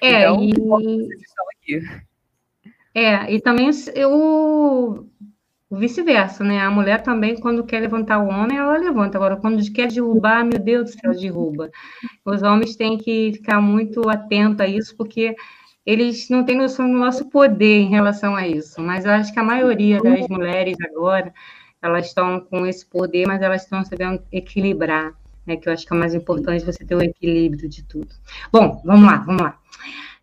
É, 0.00 0.22
então, 0.22 0.42
e... 0.42 0.52
vocês 0.54 1.22
estão 1.22 1.44
aqui. 1.56 2.02
É, 2.94 3.32
e 3.32 3.40
também 3.40 3.70
eu 3.94 5.08
o 5.72 5.76
vice-versa, 5.76 6.44
né? 6.44 6.60
A 6.60 6.70
mulher 6.70 7.02
também, 7.02 7.40
quando 7.40 7.64
quer 7.64 7.80
levantar 7.80 8.18
o 8.18 8.28
homem, 8.28 8.58
ela 8.58 8.76
levanta. 8.76 9.16
Agora, 9.16 9.36
quando 9.36 9.64
quer 9.72 9.88
derrubar, 9.88 10.44
meu 10.44 10.58
Deus 10.58 10.90
do 10.90 11.00
céu, 11.00 11.12
derruba. 11.18 11.70
Os 12.26 12.42
homens 12.42 12.76
têm 12.76 12.98
que 12.98 13.32
ficar 13.32 13.58
muito 13.58 14.06
atentos 14.06 14.60
a 14.60 14.68
isso, 14.68 14.94
porque 14.94 15.34
eles 15.86 16.28
não 16.28 16.44
têm 16.44 16.58
noção 16.58 16.92
do 16.92 16.98
nosso 16.98 17.30
poder 17.30 17.80
em 17.80 17.88
relação 17.88 18.36
a 18.36 18.46
isso, 18.46 18.82
mas 18.82 19.06
eu 19.06 19.12
acho 19.12 19.32
que 19.32 19.40
a 19.40 19.42
maioria 19.42 19.98
das 20.00 20.28
mulheres 20.28 20.76
agora, 20.84 21.32
elas 21.80 22.06
estão 22.06 22.38
com 22.38 22.66
esse 22.66 22.84
poder, 22.84 23.26
mas 23.26 23.40
elas 23.40 23.62
estão 23.62 23.82
sabendo 23.82 24.22
equilibrar, 24.30 25.14
né, 25.46 25.56
que 25.56 25.68
eu 25.68 25.72
acho 25.72 25.86
que 25.86 25.92
é 25.92 25.96
o 25.96 25.98
mais 25.98 26.14
importante 26.14 26.64
você 26.64 26.84
ter 26.84 26.94
o 26.94 27.02
equilíbrio 27.02 27.68
de 27.68 27.84
tudo. 27.84 28.08
Bom, 28.52 28.80
vamos 28.84 29.06
lá, 29.06 29.18
vamos 29.18 29.42
lá. 29.42 29.58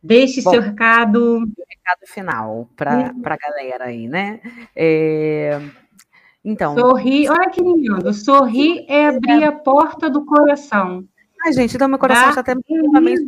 Deixe 0.01 0.41
Bom, 0.41 0.51
seu 0.51 0.61
recado. 0.61 1.39
Recado 1.39 2.07
final 2.07 2.69
para 2.75 3.13
a 3.23 3.37
galera 3.37 3.85
aí, 3.85 4.07
né? 4.07 4.39
É... 4.75 5.59
Então. 6.43 6.77
Sorrir, 6.77 7.29
olha 7.29 7.49
que 7.49 7.61
lindo. 7.61 8.13
Sorrir 8.13 8.85
é 8.87 9.07
abrir 9.07 9.43
a 9.43 9.51
porta 9.51 10.09
do 10.09 10.25
coração. 10.25 11.03
Ai, 11.45 11.53
gente, 11.53 11.75
então 11.75 11.87
meu 11.87 11.99
coração 11.99 12.29
está 12.29 12.41
até 12.41 12.55
minimamente 12.55 13.23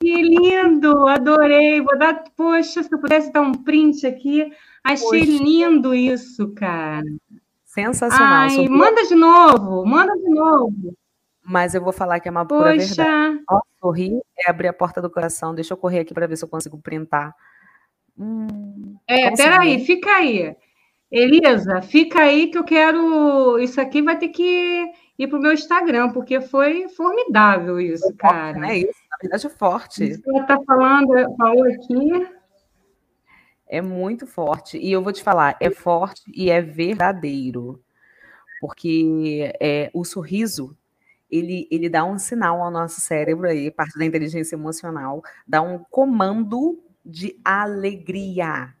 que 0.00 0.22
lindo, 0.22 1.06
adorei. 1.06 1.80
Vou 1.82 1.98
dar, 1.98 2.24
poxa, 2.34 2.82
se 2.82 2.92
eu 2.92 2.98
pudesse 2.98 3.30
dar 3.30 3.42
um 3.42 3.52
print 3.52 4.06
aqui, 4.06 4.50
achei 4.82 5.26
poxa. 5.26 5.44
lindo 5.44 5.94
isso, 5.94 6.48
cara. 6.54 7.04
Sensacional. 7.70 8.48
Ai, 8.48 8.68
manda 8.68 9.06
de 9.06 9.14
novo, 9.14 9.86
manda 9.86 10.12
de 10.16 10.28
novo. 10.28 10.92
Mas 11.42 11.72
eu 11.72 11.80
vou 11.80 11.92
falar 11.92 12.18
que 12.18 12.26
é 12.26 12.30
uma 12.30 12.44
pura 12.44 12.72
poxa. 12.72 12.94
verdade. 12.94 13.44
Ó, 13.48 13.60
sorrir 13.78 14.20
é 14.36 14.50
abrir 14.50 14.68
a 14.68 14.72
porta 14.72 15.00
do 15.00 15.08
coração. 15.08 15.54
Deixa 15.54 15.72
eu 15.72 15.76
correr 15.76 16.00
aqui 16.00 16.12
para 16.12 16.26
ver 16.26 16.36
se 16.36 16.44
eu 16.44 16.48
consigo 16.48 16.78
printar. 16.78 17.32
Hum, 18.18 18.96
é, 19.06 19.34
peraí, 19.36 19.84
fica 19.84 20.10
aí. 20.10 20.56
Elisa, 21.12 21.80
fica 21.80 22.20
aí 22.22 22.48
que 22.48 22.58
eu 22.58 22.64
quero. 22.64 23.58
Isso 23.60 23.80
aqui 23.80 24.02
vai 24.02 24.18
ter 24.18 24.28
que 24.30 24.92
ir 25.16 25.28
para 25.28 25.38
o 25.38 25.42
meu 25.42 25.52
Instagram, 25.52 26.10
porque 26.10 26.40
foi 26.40 26.88
formidável 26.88 27.80
isso, 27.80 28.12
cara. 28.16 28.68
É 28.68 28.78
isso 28.78 29.00
verdade, 29.22 29.48
forte. 29.50 30.10
Isso 30.10 30.22
que 30.22 30.30
ela 30.30 30.42
está 30.42 30.60
falando, 30.64 31.36
falou 31.36 31.64
aqui. 31.64 32.39
É 33.72 33.80
muito 33.80 34.26
forte. 34.26 34.76
E 34.78 34.90
eu 34.90 35.00
vou 35.00 35.12
te 35.12 35.22
falar, 35.22 35.56
é 35.60 35.70
forte 35.70 36.22
e 36.34 36.50
é 36.50 36.60
verdadeiro. 36.60 37.80
Porque 38.60 39.52
é, 39.60 39.88
o 39.94 40.04
sorriso, 40.04 40.76
ele, 41.30 41.68
ele 41.70 41.88
dá 41.88 42.04
um 42.04 42.18
sinal 42.18 42.60
ao 42.60 42.70
nosso 42.70 43.00
cérebro 43.00 43.48
aí, 43.48 43.70
parte 43.70 43.96
da 43.96 44.04
inteligência 44.04 44.56
emocional, 44.56 45.22
dá 45.46 45.62
um 45.62 45.78
comando 45.88 46.82
de 47.06 47.38
alegria. 47.44 48.74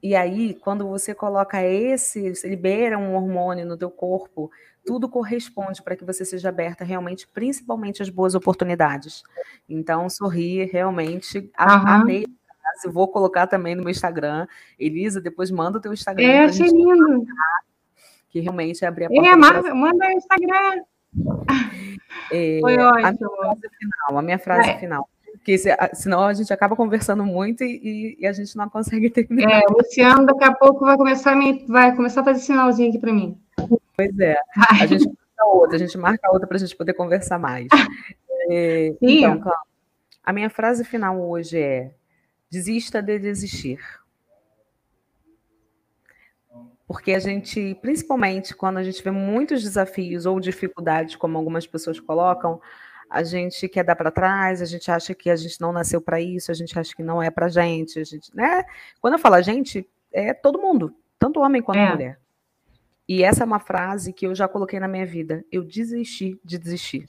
E 0.00 0.14
aí, 0.14 0.54
quando 0.54 0.86
você 0.86 1.12
coloca 1.12 1.60
esse, 1.60 2.32
você 2.32 2.48
libera 2.48 2.96
um 2.96 3.16
hormônio 3.16 3.66
no 3.66 3.76
teu 3.76 3.90
corpo, 3.90 4.52
tudo 4.84 5.08
corresponde 5.08 5.82
para 5.82 5.96
que 5.96 6.04
você 6.04 6.24
seja 6.24 6.48
aberta 6.48 6.84
realmente, 6.84 7.26
principalmente 7.26 8.02
às 8.02 8.08
boas 8.08 8.36
oportunidades. 8.36 9.24
Então, 9.68 10.08
sorrir 10.08 10.70
realmente, 10.70 11.38
uhum. 11.38 11.50
amei 11.58 12.26
Vou 12.84 13.08
colocar 13.08 13.46
também 13.46 13.74
no 13.74 13.82
meu 13.82 13.90
Instagram. 13.90 14.46
Elisa, 14.78 15.20
depois 15.20 15.50
manda 15.50 15.78
o 15.78 15.80
teu 15.80 15.92
Instagram. 15.92 16.26
É, 16.26 16.44
achei 16.44 16.68
lindo. 16.68 17.26
Que 18.30 18.40
realmente 18.40 18.84
é 18.84 18.88
abrir 18.88 19.06
a 19.06 19.08
porta. 19.08 19.28
É, 19.28 19.36
manda, 19.36 19.74
manda 19.74 20.06
o 20.06 20.12
Instagram. 20.12 20.82
É, 22.30 22.58
Foi 22.60 22.76
ótimo. 22.76 23.06
A 23.06 23.12
minha 23.12 23.18
frase 23.18 23.68
final, 23.78 24.18
a 24.18 24.22
minha 24.22 24.38
frase 24.38 24.70
é. 24.70 24.78
final. 24.78 25.08
Porque 25.46 25.58
se, 25.58 25.68
senão 25.94 26.24
a 26.24 26.34
gente 26.34 26.52
acaba 26.52 26.74
conversando 26.74 27.24
muito 27.24 27.62
e, 27.62 28.16
e, 28.18 28.26
a 28.26 28.32
gente 28.32 28.56
não 28.56 28.68
consegue 28.68 29.08
terminar. 29.10 29.60
É, 29.60 29.62
o 29.68 29.74
Luciano 29.74 30.26
daqui 30.26 30.44
a 30.44 30.52
pouco 30.52 30.84
vai 30.84 30.96
começar 30.96 31.32
a, 31.32 31.36
me, 31.36 31.64
vai 31.68 31.94
começar 31.94 32.22
a 32.22 32.24
fazer 32.24 32.40
sinalzinho 32.40 32.88
aqui 32.88 32.98
para 32.98 33.12
mim. 33.12 33.40
Pois 33.96 34.18
é. 34.18 34.36
A 34.80 34.86
gente 34.86 35.06
marca 35.06 35.46
outra, 35.46 35.76
a 35.76 35.78
gente 35.78 35.98
marca 35.98 36.32
outra 36.32 36.48
para 36.48 36.56
a 36.56 36.60
gente 36.60 36.76
poder 36.76 36.94
conversar 36.94 37.38
mais. 37.38 37.68
É, 38.48 38.94
então, 39.02 39.40
Cláudia, 39.40 39.60
a 40.22 40.32
minha 40.32 40.48
frase 40.48 40.84
final 40.84 41.20
hoje 41.20 41.58
é: 41.58 41.92
desista 42.50 43.02
de 43.02 43.18
desistir. 43.18 43.80
Porque 46.86 47.12
a 47.12 47.18
gente, 47.18 47.74
principalmente 47.82 48.54
quando 48.54 48.78
a 48.78 48.84
gente 48.84 49.02
vê 49.02 49.10
muitos 49.10 49.62
desafios 49.62 50.24
ou 50.24 50.38
dificuldades, 50.38 51.16
como 51.16 51.36
algumas 51.36 51.66
pessoas 51.66 51.98
colocam, 51.98 52.60
a 53.10 53.22
gente 53.22 53.68
quer 53.68 53.84
dar 53.84 53.96
para 53.96 54.10
trás, 54.10 54.62
a 54.62 54.64
gente 54.64 54.90
acha 54.90 55.14
que 55.14 55.28
a 55.28 55.36
gente 55.36 55.60
não 55.60 55.72
nasceu 55.72 56.00
para 56.00 56.20
isso, 56.20 56.50
a 56.50 56.54
gente 56.54 56.78
acha 56.78 56.94
que 56.94 57.02
não 57.02 57.22
é 57.22 57.30
para 57.30 57.48
gente, 57.48 57.98
a 57.98 58.04
gente, 58.04 58.34
né? 58.34 58.64
Quando 59.00 59.14
eu 59.14 59.18
falo 59.18 59.34
a 59.34 59.42
gente, 59.42 59.88
é 60.12 60.32
todo 60.32 60.60
mundo, 60.60 60.94
tanto 61.18 61.40
homem 61.40 61.60
quanto 61.60 61.78
é. 61.78 61.90
mulher. 61.90 62.20
E 63.08 63.22
essa 63.22 63.44
é 63.44 63.46
uma 63.46 63.60
frase 63.60 64.12
que 64.12 64.26
eu 64.26 64.34
já 64.34 64.48
coloquei 64.48 64.80
na 64.80 64.88
minha 64.88 65.06
vida. 65.06 65.44
Eu 65.50 65.62
desisti 65.62 66.40
de 66.44 66.58
desistir. 66.58 67.08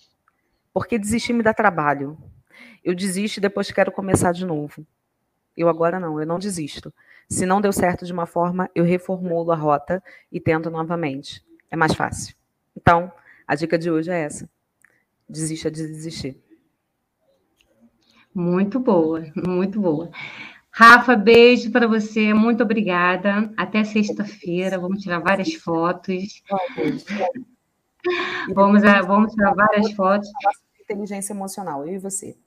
Porque 0.72 1.00
desistir 1.00 1.34
me 1.34 1.42
dá 1.42 1.54
trabalho. 1.54 2.18
Eu 2.84 2.94
desisto 2.94 3.40
e 3.40 3.42
depois 3.42 3.72
quero 3.72 3.92
começar 3.92 4.32
de 4.32 4.46
novo. 4.46 4.86
Eu 5.58 5.68
agora 5.68 6.00
não, 6.00 6.20
eu 6.20 6.26
não 6.26 6.38
desisto. 6.38 6.94
Se 7.28 7.46
não 7.46 7.60
deu 7.60 7.74
certo 7.74 8.06
de 8.06 8.14
uma 8.14 8.28
forma, 8.28 8.70
eu 8.76 8.86
reformulo 8.86 9.52
a 9.52 9.56
rota 9.56 10.02
e 10.32 10.40
tento 10.40 10.70
novamente. 10.70 11.44
É 11.70 11.76
mais 11.76 11.94
fácil. 11.94 12.36
Então, 12.76 13.12
a 13.48 13.56
dica 13.56 13.78
de 13.78 13.90
hoje 13.90 14.12
é 14.12 14.22
essa. 14.22 14.48
Desista 15.28 15.72
de 15.72 15.86
desistir. 15.88 16.38
Muito 18.34 18.80
boa, 18.80 19.26
muito 19.36 19.82
boa. 19.82 20.12
Rafa, 20.70 21.16
beijo 21.16 21.72
para 21.72 21.88
você, 21.88 22.36
muito 22.36 22.62
obrigada. 22.62 23.52
Até 23.58 23.84
sexta-feira, 23.84 24.78
vamos 24.78 25.02
tirar 25.02 25.20
várias 25.20 25.54
fotos. 25.56 26.44
Vamos, 28.54 28.84
vamos 29.08 29.34
tirar 29.34 29.56
várias 29.56 29.92
fotos. 29.94 30.30
Inteligência 30.80 31.34
emocional, 31.34 31.86
eu 31.86 31.96
e 31.96 31.98
você. 31.98 32.38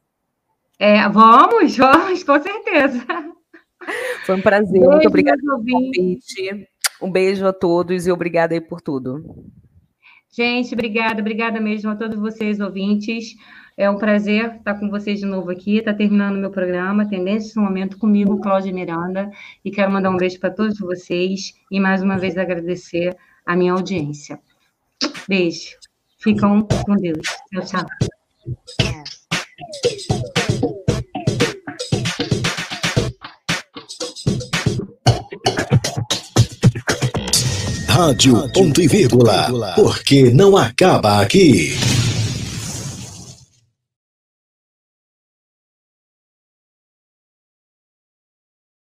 É, 0.80 1.06
vamos, 1.10 1.76
vamos, 1.76 2.24
com 2.24 2.42
certeza. 2.42 3.06
Foi 4.24 4.34
um 4.34 4.40
prazer, 4.40 4.72
beijo, 4.72 4.90
muito 4.90 5.08
obrigada 5.08 5.36
pelo 5.38 5.58
convite. 5.58 6.68
Um 7.02 7.12
beijo 7.12 7.46
a 7.46 7.52
todos 7.52 8.06
e 8.06 8.10
obrigada 8.10 8.54
aí 8.54 8.62
por 8.62 8.80
tudo. 8.80 9.22
Gente, 10.32 10.72
obrigada, 10.72 11.20
obrigada 11.20 11.60
mesmo 11.60 11.90
a 11.90 11.96
todos 11.96 12.18
vocês, 12.18 12.60
ouvintes. 12.60 13.34
É 13.76 13.90
um 13.90 13.98
prazer 13.98 14.54
estar 14.56 14.74
com 14.80 14.88
vocês 14.88 15.20
de 15.20 15.26
novo 15.26 15.50
aqui. 15.50 15.76
Está 15.76 15.92
terminando 15.92 16.38
meu 16.38 16.50
programa, 16.50 17.06
Tendência 17.06 17.52
no 17.56 17.66
Momento, 17.66 17.98
comigo, 17.98 18.40
Cláudia 18.40 18.72
Miranda. 18.72 19.30
E 19.62 19.70
quero 19.70 19.92
mandar 19.92 20.08
um 20.08 20.16
beijo 20.16 20.40
para 20.40 20.50
todos 20.50 20.78
vocês 20.78 21.52
e 21.70 21.78
mais 21.78 22.02
uma 22.02 22.16
vez 22.16 22.38
agradecer 22.38 23.14
a 23.44 23.54
minha 23.54 23.74
audiência. 23.74 24.40
Beijo. 25.28 25.76
Ficam 26.18 26.66
com 26.86 26.96
Deus. 26.96 27.26
Tchau, 27.52 27.66
tchau. 27.66 27.86
Rádio 38.00 38.48
Ponto 38.48 38.80
e 38.80 38.88
Vírgula, 38.88 39.74
porque 39.76 40.30
não 40.30 40.56
acaba 40.56 41.20
aqui. 41.20 41.76